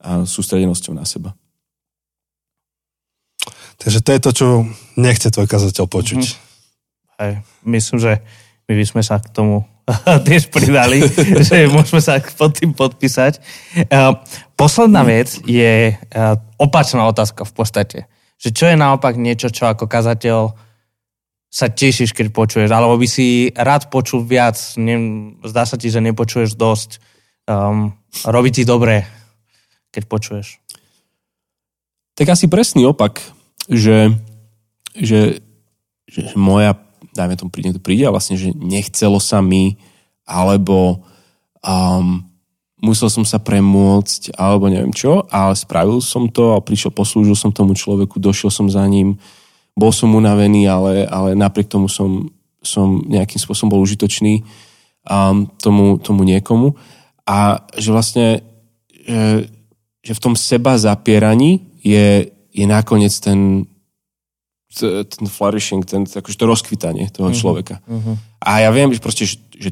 [0.00, 1.36] a, sústredenosťou na seba.
[3.76, 4.46] Takže to je to, čo
[4.94, 6.22] nechce tvoj kazateľ počuť.
[7.18, 8.12] Hej, myslím, že
[8.70, 9.66] my by sme sa k tomu
[10.26, 11.02] tiež pridali,
[11.48, 13.42] že môžeme sa pod tým podpísať.
[13.90, 14.18] Uh,
[14.54, 17.98] posledná vec je uh, opačná otázka v podstate.
[18.42, 20.54] Že čo je naopak niečo, čo ako kazateľ
[21.52, 24.96] sa tešíš, keď počuješ, alebo by si rád počul viac, ne,
[25.44, 26.90] zdá sa ti, že nepočuješ dosť,
[27.44, 27.92] um,
[28.24, 29.04] robí ti dobre,
[29.92, 30.46] keď počuješ.
[32.16, 33.20] Tak asi presný opak,
[33.68, 34.16] že,
[34.96, 35.44] že,
[36.08, 36.80] že moja,
[37.12, 39.76] dajme tomu, niekto príde a vlastne, že nechcelo sa mi,
[40.24, 41.04] alebo
[41.60, 42.24] um,
[42.82, 47.54] musel som sa premôcť, alebo neviem čo, ale spravil som to a prišiel, poslúžil som
[47.54, 49.20] tomu človeku, došiel som za ním,
[49.72, 52.28] bol som unavený, ale, ale napriek tomu som
[52.62, 54.46] som nejakým spôsobom bol užitočný
[55.10, 56.78] um, tomu, tomu niekomu.
[57.26, 58.46] A že vlastne,
[58.88, 59.50] že,
[60.00, 63.66] že v tom seba zapieraní je, je nakoniec ten,
[64.80, 67.40] ten flourishing, ten, akože to rozkvitanie toho mm-hmm.
[67.40, 67.76] človeka.
[67.84, 68.14] Mm-hmm.
[68.40, 69.70] A ja viem, že proste, že, že,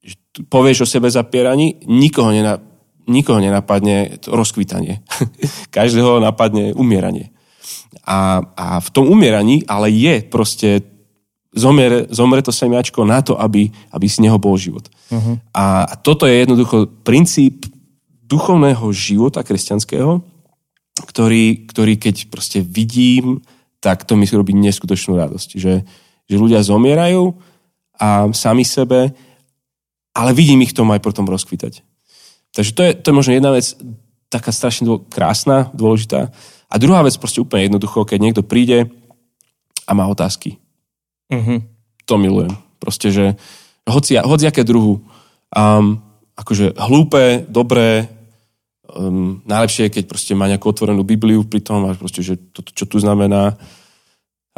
[0.00, 0.14] že
[0.48, 2.56] povieš o sebe zapieraní, nikoho, nena,
[3.04, 5.04] nikoho nenapadne to rozkvitanie.
[5.76, 7.30] Každého napadne umieranie.
[8.08, 10.82] A, a v tom umieraní ale je proste
[11.54, 14.86] zomre, zomre to semiačko na to, aby, aby z neho bol život.
[15.10, 15.38] Uh-huh.
[15.54, 17.66] A toto je jednoducho princíp
[18.30, 20.22] duchovného života kresťanského,
[21.06, 23.42] ktorý, ktorý keď proste vidím,
[23.80, 25.56] tak to mi robí neskutočnú radosť.
[25.56, 25.74] Že,
[26.28, 27.34] že ľudia zomierajú
[27.96, 29.12] a sami sebe,
[30.12, 31.84] ale vidím ich tom aj potom rozkvitať.
[32.52, 33.72] Takže to je, to je možno jedna vec,
[34.30, 36.30] taká strašne dô, krásna, dôležitá.
[36.70, 38.90] A druhá vec, proste úplne jednoducho, keď niekto príde
[39.88, 40.60] a má otázky.
[41.32, 41.58] Mm-hmm.
[42.06, 42.54] To milujem.
[42.78, 43.24] Proste, že
[43.86, 45.02] hoci, hoci aké druhu.
[45.50, 45.98] Um,
[46.38, 48.06] akože hlúpe, dobré,
[48.94, 52.62] um, najlepšie je, keď proste má nejakú otvorenú Bibliu pri tom a proste, že to,
[52.62, 53.54] čo tu znamená.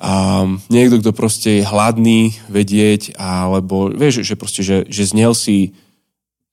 [0.00, 5.76] Um, niekto, kto proste je hladný vedieť, alebo vieš, že proste, že, že znel si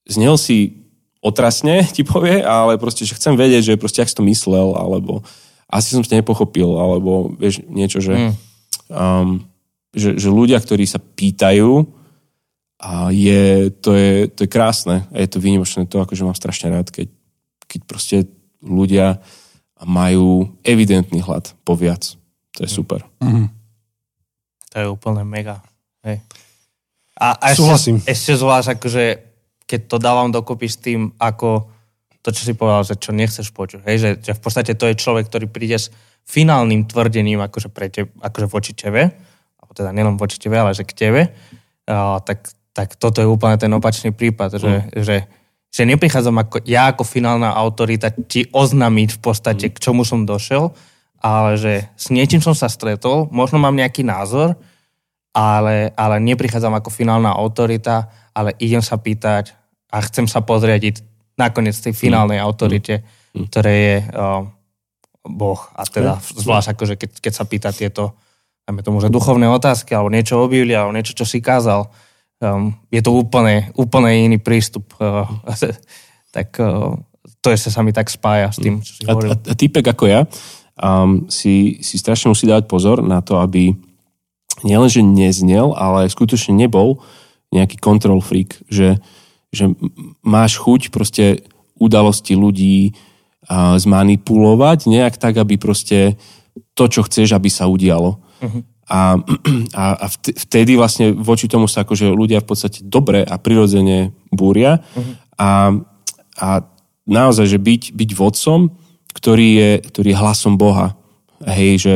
[0.09, 0.81] znel si
[1.21, 5.21] otrasne, ti povie, ale proste, že chcem vedieť, že proste, ak si to myslel, alebo
[5.69, 8.33] asi som to nepochopil, alebo vieš, niečo, že mm.
[8.89, 9.45] um,
[9.89, 11.97] že, že ľudia, ktorí sa pýtajú,
[12.79, 15.83] a je, to, je, to je krásne a je to výnimočné.
[15.91, 17.11] To akože mám strašne rád, keď,
[17.69, 18.17] keď proste
[18.65, 19.21] ľudia
[19.85, 22.17] majú evidentný hlad po viac.
[22.57, 23.05] To je super.
[23.21, 23.47] Mm-hmm.
[24.69, 25.61] To je úplne mega.
[26.03, 26.19] Hej.
[27.15, 29.03] A, a ešte, ešte zvlášť, akože,
[29.63, 31.69] keď to dávam dokopy s tým, ako
[32.19, 33.87] to, čo si povedal, že čo nechceš počuť.
[33.87, 33.95] Hej?
[34.01, 35.93] Že, že v podstate to je človek, ktorý príde s
[36.27, 39.15] finálnym tvrdením akože, pre te, akože voči tebe
[39.73, 43.69] teda nielen voči tebe, ale že k tebe, uh, tak, tak toto je úplne ten
[43.69, 44.59] opačný prípad, mm.
[44.59, 45.15] že, že,
[45.69, 49.73] že neprichádzam ako, ja ako finálna autorita ti oznamiť v podstate, mm.
[49.77, 50.73] k čomu som došel,
[51.21, 54.57] ale že s niečím som sa stretol, možno mám nejaký názor,
[55.29, 59.53] ale, ale neprichádzam ako finálna autorita, ale idem sa pýtať
[59.93, 61.05] a chcem sa pozriadiť
[61.37, 62.45] nakoniec tej finálnej mm.
[62.45, 63.05] autorite,
[63.37, 63.45] mm.
[63.53, 64.41] ktoré je uh,
[65.23, 65.61] Boh.
[65.77, 68.17] A teda zvlášť akože keď, keď sa pýta tieto
[68.69, 71.89] dajme tomu, že duchovné otázky, alebo niečo o Biblii, alebo niečo, čo si kázal,
[72.43, 74.91] um, je to úplne, úplne iný prístup.
[74.99, 75.27] Uh,
[76.35, 76.95] tak uh,
[77.39, 79.31] to ešte sa mi tak spája s tým, čo si hovoril.
[79.31, 80.27] A, a, a typek ako ja
[80.79, 83.75] um, si, si strašne musí dávať pozor na to, aby
[84.63, 87.03] nielenže neznel, ale skutočne nebol
[87.49, 88.99] nejaký control freak, že,
[89.51, 89.71] že
[90.21, 91.47] máš chuť proste
[91.79, 96.19] udalosti ľudí uh, zmanipulovať nejak tak, aby proste
[96.75, 98.19] to, čo chceš, aby sa udialo.
[98.19, 98.61] Uh-huh.
[98.89, 99.21] A,
[99.77, 104.81] a, a vtedy vlastne voči tomu sa akože ľudia v podstate dobre a prirodzene búria.
[104.81, 105.13] Uh-huh.
[105.37, 105.49] A,
[106.41, 106.47] a
[107.05, 108.73] naozaj, že byť, byť vodcom,
[109.13, 110.97] ktorý je, ktorý je hlasom Boha.
[111.45, 111.95] Hej, že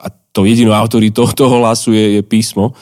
[0.00, 2.72] a to jedinou autoritou toho hlasu je, je písmo.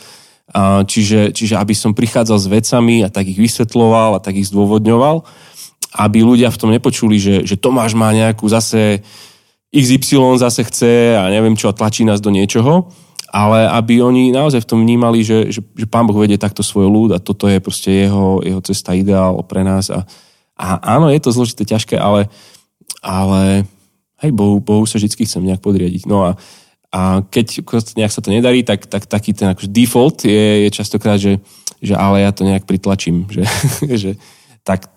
[0.53, 4.53] A čiže, čiže aby som prichádzal s vecami a tak ich vysvetloval a tak ich
[4.53, 5.25] zdôvodňoval,
[5.99, 9.03] aby ľudia v tom nepočuli, že, že Tomáš má nejakú zase
[9.73, 12.93] XY zase chce a neviem čo, tlačí nás do niečoho,
[13.33, 16.93] ale aby oni naozaj v tom vnímali, že, že, že Pán Boh vedie takto svoj
[16.93, 19.89] ľud a toto je proste jeho, jeho cesta ideál pre nás.
[19.89, 20.05] A,
[20.53, 22.29] a áno, je to zložité, ťažké, ale,
[23.01, 23.65] ale
[24.21, 26.05] hej, Bohu, Bohu sa vždy chcem nejak podriadiť.
[26.05, 26.31] No a,
[26.93, 27.65] a keď
[27.97, 31.41] nejak sa to nedarí, tak, tak taký ten akože default je, je častokrát, že,
[31.81, 33.25] že ale ja to nejak pritlačím.
[33.33, 33.43] Že,
[33.97, 34.11] že
[34.61, 34.93] tak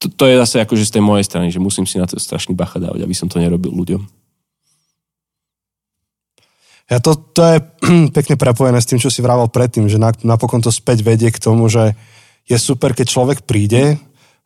[0.00, 2.56] to, to je zase akože z tej mojej strany, že musím si na to strašný
[2.56, 4.23] bacha dávať, aby som to nerobil ľuďom.
[6.90, 7.56] Ja to, to je
[8.16, 11.68] pekne prepojené s tým, čo si vravel predtým, že napokon to späť vedie k tomu,
[11.68, 11.96] že
[12.44, 13.96] je super, keď človek príde,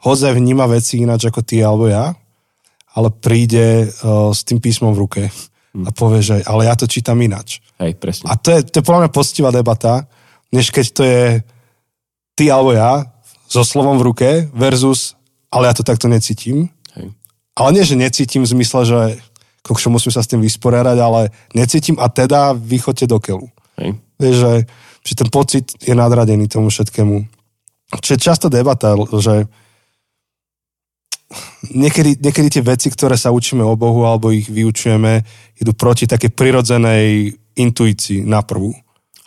[0.03, 2.14] hodzaj vníma veci ináč ako ty alebo ja,
[2.95, 5.22] ale príde uh, s tým písmom v ruke
[5.78, 7.62] a povie, že ale ja to čítam ináč.
[7.78, 8.30] Hej, presne.
[8.30, 10.07] A to je, to je podľa mňa poctivá debata,
[10.51, 11.22] než keď to je
[12.34, 13.07] ty alebo ja
[13.47, 15.18] so slovom v ruke versus
[15.49, 16.68] ale ja to takto necítim.
[16.93, 17.12] Hej.
[17.57, 19.01] Ale nie, že necítim v zmysle, že
[19.68, 23.46] kokšo, musím sa s tým vysporiadať, ale necítim a teda vychoďte do keľu.
[23.76, 24.00] Hej.
[24.16, 24.54] Vieš, že,
[25.04, 27.28] že ten pocit je nadradený tomu všetkému.
[28.00, 29.44] Čo je často debata, že
[31.76, 35.20] niekedy, niekedy tie veci, ktoré sa učíme o Bohu alebo ich vyučujeme,
[35.60, 38.72] idú proti také prirodzenej intuícii na prvú.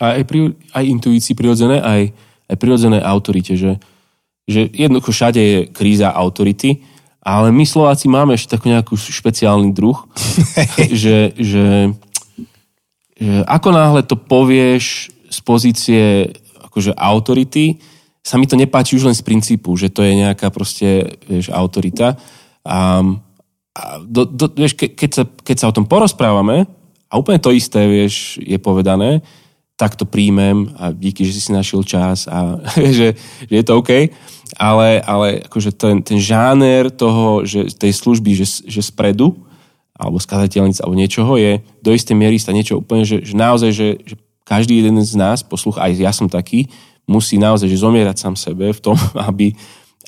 [0.01, 2.09] A aj, pri, aj intuícii prirodzené, aj,
[2.49, 3.77] aj prirodzené autorite, že
[4.51, 6.81] že jednoducho všade je kríza autority,
[7.21, 9.97] ale my Slováci máme ešte takú nejakú špeciálny druh,
[11.01, 11.93] že, že,
[13.13, 16.03] že ako náhle to povieš z pozície
[16.65, 17.77] akože autority,
[18.21, 22.17] sa mi to nepáči už len z princípu, že to je nejaká proste, vieš, autorita.
[22.61, 23.01] A,
[23.73, 26.69] a do, do, vieš, ke, keď, sa, keď sa o tom porozprávame,
[27.11, 29.25] a úplne to isté, vieš, je povedané,
[29.81, 32.61] tak to príjmem a díky, že si si našiel čas a
[32.97, 33.17] že,
[33.49, 34.13] že je to OK.
[34.61, 39.33] Ale, ale akože ten, ten žáner toho, že tej služby, že, že spredu,
[39.97, 43.89] alebo skazateľnic, alebo niečoho je do istej miery sa niečo úplne, že, že naozaj, že,
[44.05, 44.15] že
[44.45, 46.69] každý jeden z nás, posluch, aj ja som taký,
[47.09, 48.97] musí naozaj že zomierať sám sebe v tom,
[49.29, 49.57] aby,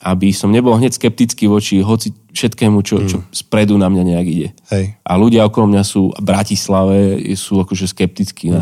[0.05, 3.33] aby som nebol hneď skeptický voči hoci všetkému, čo, čo mm.
[3.33, 4.49] spredu na mňa nejak ide.
[4.69, 5.01] Hej.
[5.01, 6.99] A ľudia okolo mňa sú, v Bratislave
[7.33, 8.53] sú akože skeptickí mm.
[8.53, 8.61] na,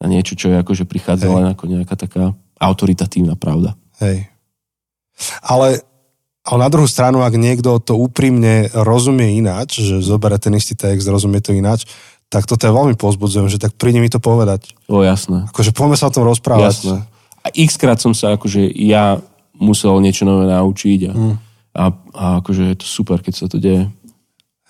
[0.00, 3.74] na niečo, čo je akože prichádza len ako nejaká taká autoritatívna pravda.
[4.02, 4.28] Hej.
[5.46, 5.82] Ale,
[6.42, 11.06] ale na druhú stranu, ak niekto to úprimne rozumie ináč, že zoberie ten istý text,
[11.06, 11.86] rozumie to ináč,
[12.32, 14.74] tak toto je veľmi pozbudzujem, že tak príde mi to povedať.
[14.90, 15.46] O, jasné.
[15.54, 16.74] Akože poďme sa o tom rozprávať.
[16.82, 16.98] Jasné.
[17.44, 19.20] A x krát som sa akože ja
[19.54, 21.34] musel niečo nové naučiť a, mm.
[21.78, 23.86] a, a akože je to super, keď sa to deje.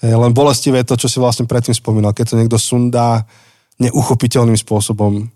[0.04, 2.12] Hey, len bolestivé je to, čo si vlastne predtým spomínal.
[2.12, 3.24] Keď to niekto sundá
[3.82, 5.30] neuchopiteľným spôsobom,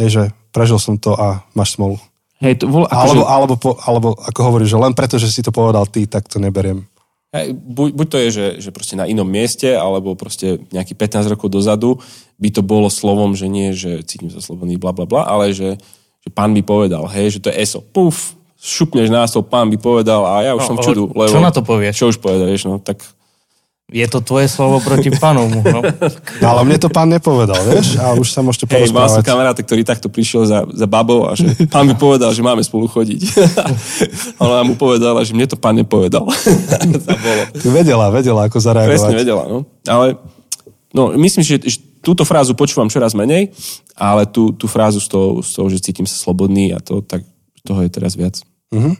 [0.00, 0.22] hej, že
[0.54, 2.00] prežil som to a máš smolu.
[2.38, 2.96] Hej, to bol, akože...
[2.96, 6.30] alebo, alebo, po, alebo ako hovoríš, že len preto, že si to povedal ty, tak
[6.30, 6.86] to neberiem.
[7.34, 11.34] Hej, buď, buď to je, že, že proste na inom mieste, alebo proste nejaký 15
[11.34, 12.00] rokov dozadu
[12.40, 15.76] by to bolo slovom, že nie, že cítim sa slobodný, bla bla bla, ale že
[16.28, 17.80] že pán by povedal, hej, že to je ESO.
[17.80, 21.04] Puf, šupneš na stôl, pán by povedal a ja už no, som v čudu.
[21.16, 21.94] Lebo, čo na to povieš?
[21.96, 23.00] Čo už povedal, no, tak...
[23.88, 25.80] Je to tvoje slovo proti pánovu, no.
[25.80, 25.80] no.
[26.52, 28.92] ale mne to pán nepovedal, vieš, a už sa môžete porozprávať.
[28.92, 32.28] Hej, mal som kamaráta, ktorý takto prišiel za, za babou a že pán by povedal,
[32.36, 33.32] že máme spolu chodiť.
[34.44, 36.28] Ona mu povedala, že mne to pán nepovedal.
[37.64, 38.92] Ty vedela, vedela, ako zareagovať.
[38.92, 39.64] Presne vedela, no.
[39.88, 40.20] Ale
[40.92, 43.56] no, myslím, že, že túto frázu počúvam čoraz menej,
[43.96, 47.24] ale tú, tú frázu z toho, z toho, že cítim sa slobodný a to, tak
[47.64, 48.36] toho je teraz viac.
[48.68, 48.94] Mm-hmm.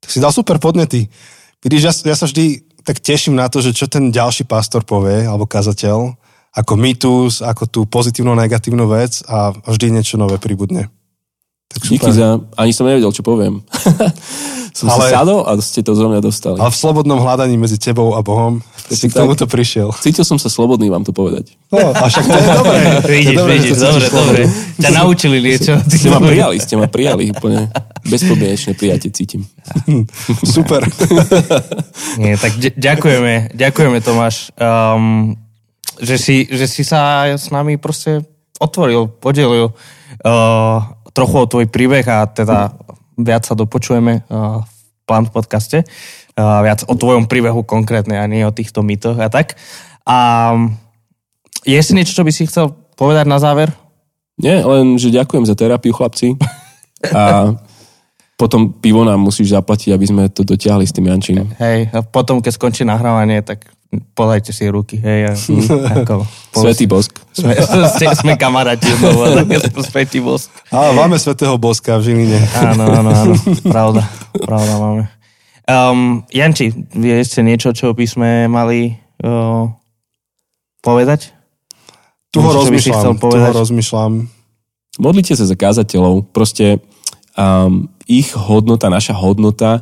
[0.00, 1.12] Tak si dal super podnety.
[1.60, 5.24] Vidíš, ja, ja sa vždy tak teším na to, že čo ten ďalší pastor povie,
[5.24, 6.12] alebo kazateľ,
[6.54, 10.86] ako mýtus, ako tú pozitívnu, negatívnu vec a vždy niečo nové pribudne.
[11.74, 11.90] Tak super.
[11.90, 12.38] Díky za...
[12.54, 13.66] Ani som nevedel, čo poviem.
[14.78, 16.58] som ale, si sadol a ste to zo mňa dostali.
[16.62, 19.90] Ale v slobodnom hľadaní medzi tebou a Bohom si k tomuto prišiel.
[19.98, 21.58] Cítil som sa slobodný vám to povedať.
[21.74, 22.78] No, a však to je dobré.
[23.10, 24.40] Vidíš, vidíš, dobre, dobre.
[24.78, 25.74] Ťa naučili niečo.
[25.82, 27.74] Ste ma prijali, ste ma prijali úplne.
[28.06, 29.42] Bezpodmienečné prijatie cítim.
[30.54, 30.86] Super.
[32.18, 35.34] Nie, tak ďakujeme, ďakujeme Tomáš, um,
[35.98, 38.22] že, si, že si sa s nami proste
[38.62, 40.78] otvoril, podelil uh,
[41.10, 42.74] trochu o tvoj príbeh a teda
[43.18, 44.70] viac sa dopočujeme uh, v
[45.06, 45.82] Plant podcaste.
[46.34, 49.54] Uh, viac o tvojom príbehu konkrétne a nie o týchto mýtoch a tak.
[50.02, 50.50] A
[51.64, 53.70] je si niečo, čo by si chcel povedať na záver?
[54.34, 56.34] Nie, len, že ďakujem za terapiu, chlapci.
[57.14, 57.54] A
[58.34, 61.46] potom pivo nám musíš zaplatiť, aby sme to dotiahli s tým Jančím.
[61.58, 63.70] Hej, a potom, keď skončí nahrávanie, tak
[64.14, 65.30] podajte si ruky, hej.
[65.30, 65.32] A,
[66.02, 67.14] ako, Svetý bosk.
[67.30, 67.54] Sme,
[68.14, 68.90] sme kamaráti,
[69.86, 70.50] Svetý bosk.
[70.74, 72.40] Ale máme Svetého boska v Žiline.
[72.58, 73.34] Áno, áno, áno.
[73.74, 74.02] Pravda,
[74.34, 75.02] pravda máme.
[75.64, 79.64] Um, Janči, je ešte niečo, čo by sme mali uh,
[80.84, 81.32] povedať?
[82.28, 84.28] Tu ho rozmýšľam, tu ho rozmýšľam.
[85.00, 86.34] Modlite sa za kázateľov.
[86.34, 86.82] Proste
[87.38, 89.80] um, ich hodnota, naša hodnota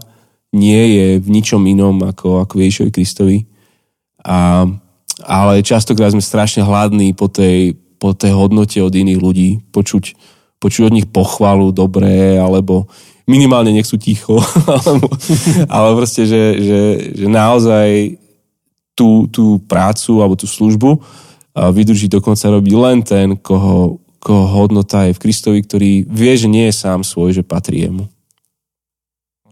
[0.52, 3.38] nie je v ničom inom ako, ako Ježišovi Kristovi
[4.22, 4.68] a,
[5.26, 10.14] ale častokrát sme strašne hladní po tej, po tej hodnote od iných ľudí, počuť,
[10.62, 12.86] počuť od nich pochvalu dobré, alebo
[13.26, 14.38] minimálne nech sú ticho,
[14.86, 15.10] alebo,
[15.66, 16.80] ale proste, že, že,
[17.16, 18.18] že naozaj
[18.92, 21.00] tú, tú prácu alebo tú službu
[21.52, 26.68] vydrží dokonca robiť len ten, koho, koho hodnota je v Kristovi, ktorý vie, že nie
[26.68, 28.08] je sám svoj, že patrí jemu.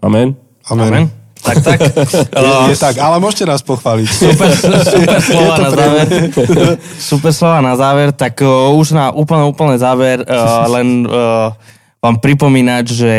[0.01, 0.37] Amen?
[0.69, 0.89] Amen.
[0.89, 1.05] Amen.
[1.41, 1.79] Tak, tak.
[2.45, 4.07] Je, je tak, ale môžete nás pochváliť.
[4.13, 4.49] Super,
[4.93, 6.07] super slova na záver.
[7.01, 8.09] Super slova na záver.
[8.13, 11.49] Tak uh, už na úplne, úplne záver uh, len uh,
[12.05, 13.13] vám pripomínať, že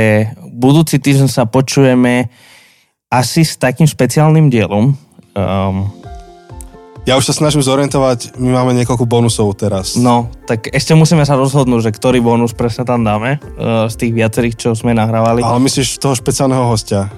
[0.54, 2.30] budúci týždeň sa počujeme
[3.10, 4.94] asi s takým špeciálnym dielom.
[5.34, 6.01] Um,
[7.02, 9.98] ja už sa snažím zorientovať, my máme niekoľko bonusov teraz.
[9.98, 14.14] No, tak ešte musíme sa rozhodnúť, že ktorý bonus presne tam dáme uh, z tých
[14.14, 15.42] viacerých, čo sme nahrávali.
[15.42, 17.10] Ale myslíš toho špeciálneho hostia?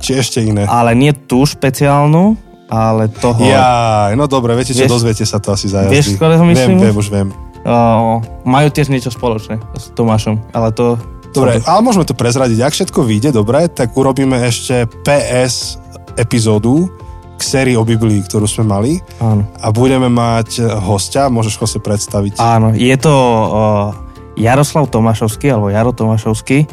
[0.00, 0.64] Či ešte iné?
[0.64, 2.36] Ale nie tú špeciálnu,
[2.72, 3.44] ale toho...
[3.44, 6.80] Ja, no dobre, viete čo, vieš, dozviete sa to asi za Vieš, ktoré to myslím?
[6.80, 7.28] Viem, viem, už viem.
[7.66, 10.96] Uh, majú tiež niečo spoločné s Tomášom, ale to...
[11.36, 12.64] Dobre, ale môžeme to prezradiť.
[12.64, 15.76] Ak všetko vyjde dobre, tak urobíme ešte PS
[16.16, 16.88] epizódu
[17.36, 18.92] k sérii o Biblii, ktorú sme mali.
[19.20, 19.44] Áno.
[19.60, 22.40] A budeme mať hostia, môžeš ho sa predstaviť.
[22.40, 23.92] Áno, je to uh,
[24.36, 26.64] Jaroslav Tomášovský, alebo Jaro Tomášovský,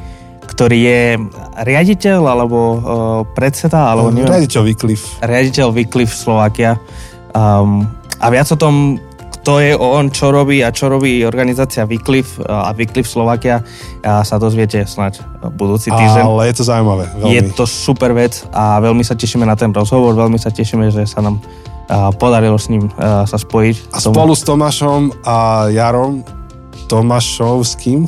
[0.44, 1.02] ktorý je
[1.64, 2.78] riaditeľ, alebo uh,
[3.36, 5.08] predseda, alebo neviem, Riaditeľ Wycliffe.
[5.24, 6.80] riaditeľ Wycliffe Slovakia.
[7.36, 7.88] Um,
[8.20, 9.00] a viac o tom,
[9.44, 13.60] kto je on, čo robí a čo robí organizácia Wycliffe a Wycliffe Slovakia
[14.00, 15.20] a sa dozviete snáď
[15.60, 16.24] budúci týždeň.
[16.24, 17.12] Ale je to zaujímavé.
[17.12, 17.36] Veľmi.
[17.36, 21.04] Je to super vec a veľmi sa tešíme na ten rozhovor, veľmi sa tešíme, že
[21.04, 21.44] sa nám
[22.16, 23.92] podarilo s ním sa spojiť.
[23.92, 26.24] A spolu s Tomášom a Jarom
[26.86, 28.06] Tomášovským,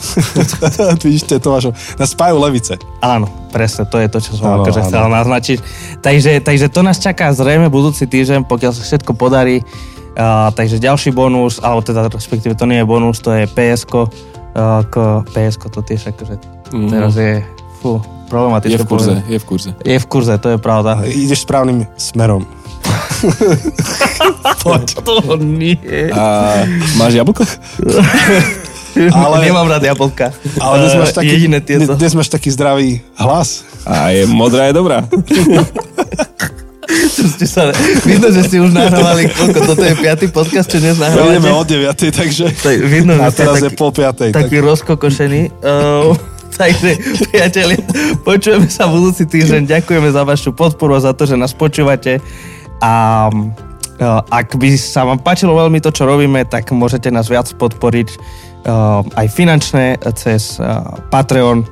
[1.03, 2.73] vidíš, to je Tomášov, nás spájajú levice.
[2.99, 4.87] Áno, presne, to je to, čo som Áno, akože áno.
[4.87, 5.57] chcel naznačiť.
[5.99, 9.61] Takže, takže to nás čaká zrejme budúci týždeň, pokiaľ sa všetko podarí.
[10.15, 14.07] Uh, takže ďalší bonus, alebo teda respektíve to nie je bonus, to je PSK.
[14.55, 14.95] Uh, k
[15.27, 16.35] PSK to tiež akože
[16.71, 16.87] Mhm.
[16.89, 17.43] teraz je
[17.77, 18.73] fú, problematické.
[18.73, 19.27] Je v kurze, povedať.
[19.27, 19.69] je v kurze.
[19.77, 21.03] Je v kurze, to je pravda.
[21.03, 22.47] Ideš správnym smerom.
[24.63, 25.77] Poď to nie.
[26.11, 26.63] A
[26.95, 27.43] máš jablko?
[29.11, 30.31] Ale- Nemám rád jablka.
[30.55, 31.99] Ale dnes máš taký, Jediné tieto.
[31.99, 33.67] dnes máš taký zdravý hlas.
[33.83, 35.03] A je modrá, je dobrá.
[37.35, 37.73] Ste sa,
[38.05, 41.41] vidno, že ste už nahrávali, koľko, toto je piatý podcast, čo dnes nahrávate.
[41.41, 42.45] Ideme od 9, takže...
[42.53, 44.29] Tak vidno, A teraz je pol 5.
[44.31, 45.41] taký rozkokošený.
[45.65, 46.13] Uh,
[46.53, 46.93] takže,
[47.25, 47.81] priatelia,
[48.21, 49.65] počujeme sa budúci týždeň.
[49.65, 52.21] Ďakujeme za vašu podporu a za to, že nás počúvate.
[52.83, 57.47] A uh, ak by sa vám páčilo veľmi to, čo robíme, tak môžete nás viac
[57.55, 61.63] podporiť uh, aj finančne cez uh, Patreon.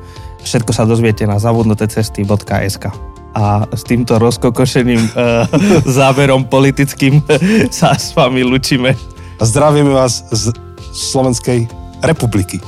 [0.44, 5.02] Všetko sa dozviete na zabudnutecesty.sk a s týmto rozkokošeným
[5.98, 7.18] záberom politickým
[7.74, 8.94] sa s vami lučíme.
[9.42, 10.54] Zdravíme vás z
[10.94, 12.60] Slovenskej republiky.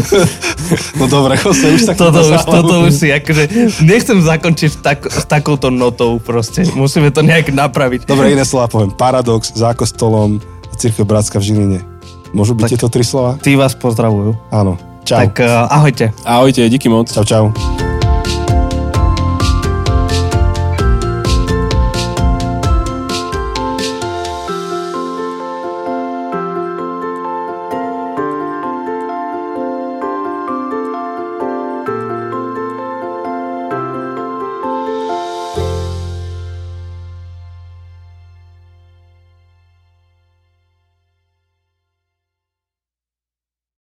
[0.98, 3.44] no dobre, Jose, už tak toto, už, toto už si akože,
[3.86, 6.66] nechcem zakončiť tak, s takouto notou proste.
[6.74, 8.10] Musíme to nejak napraviť.
[8.10, 8.90] Dobre, iné slova poviem.
[8.90, 11.80] Paradox, za kostolom a Církev Bratská v Žiline.
[12.30, 13.38] Môžu byť Tak- tieto tri slova?
[13.38, 14.36] Tí vás pozdravujú.
[14.54, 14.78] Áno.
[15.02, 15.26] Čau.
[15.26, 16.14] Tak uh, ahojte.
[16.22, 17.10] Ahojte, díky moc.
[17.10, 17.89] Čau, čau.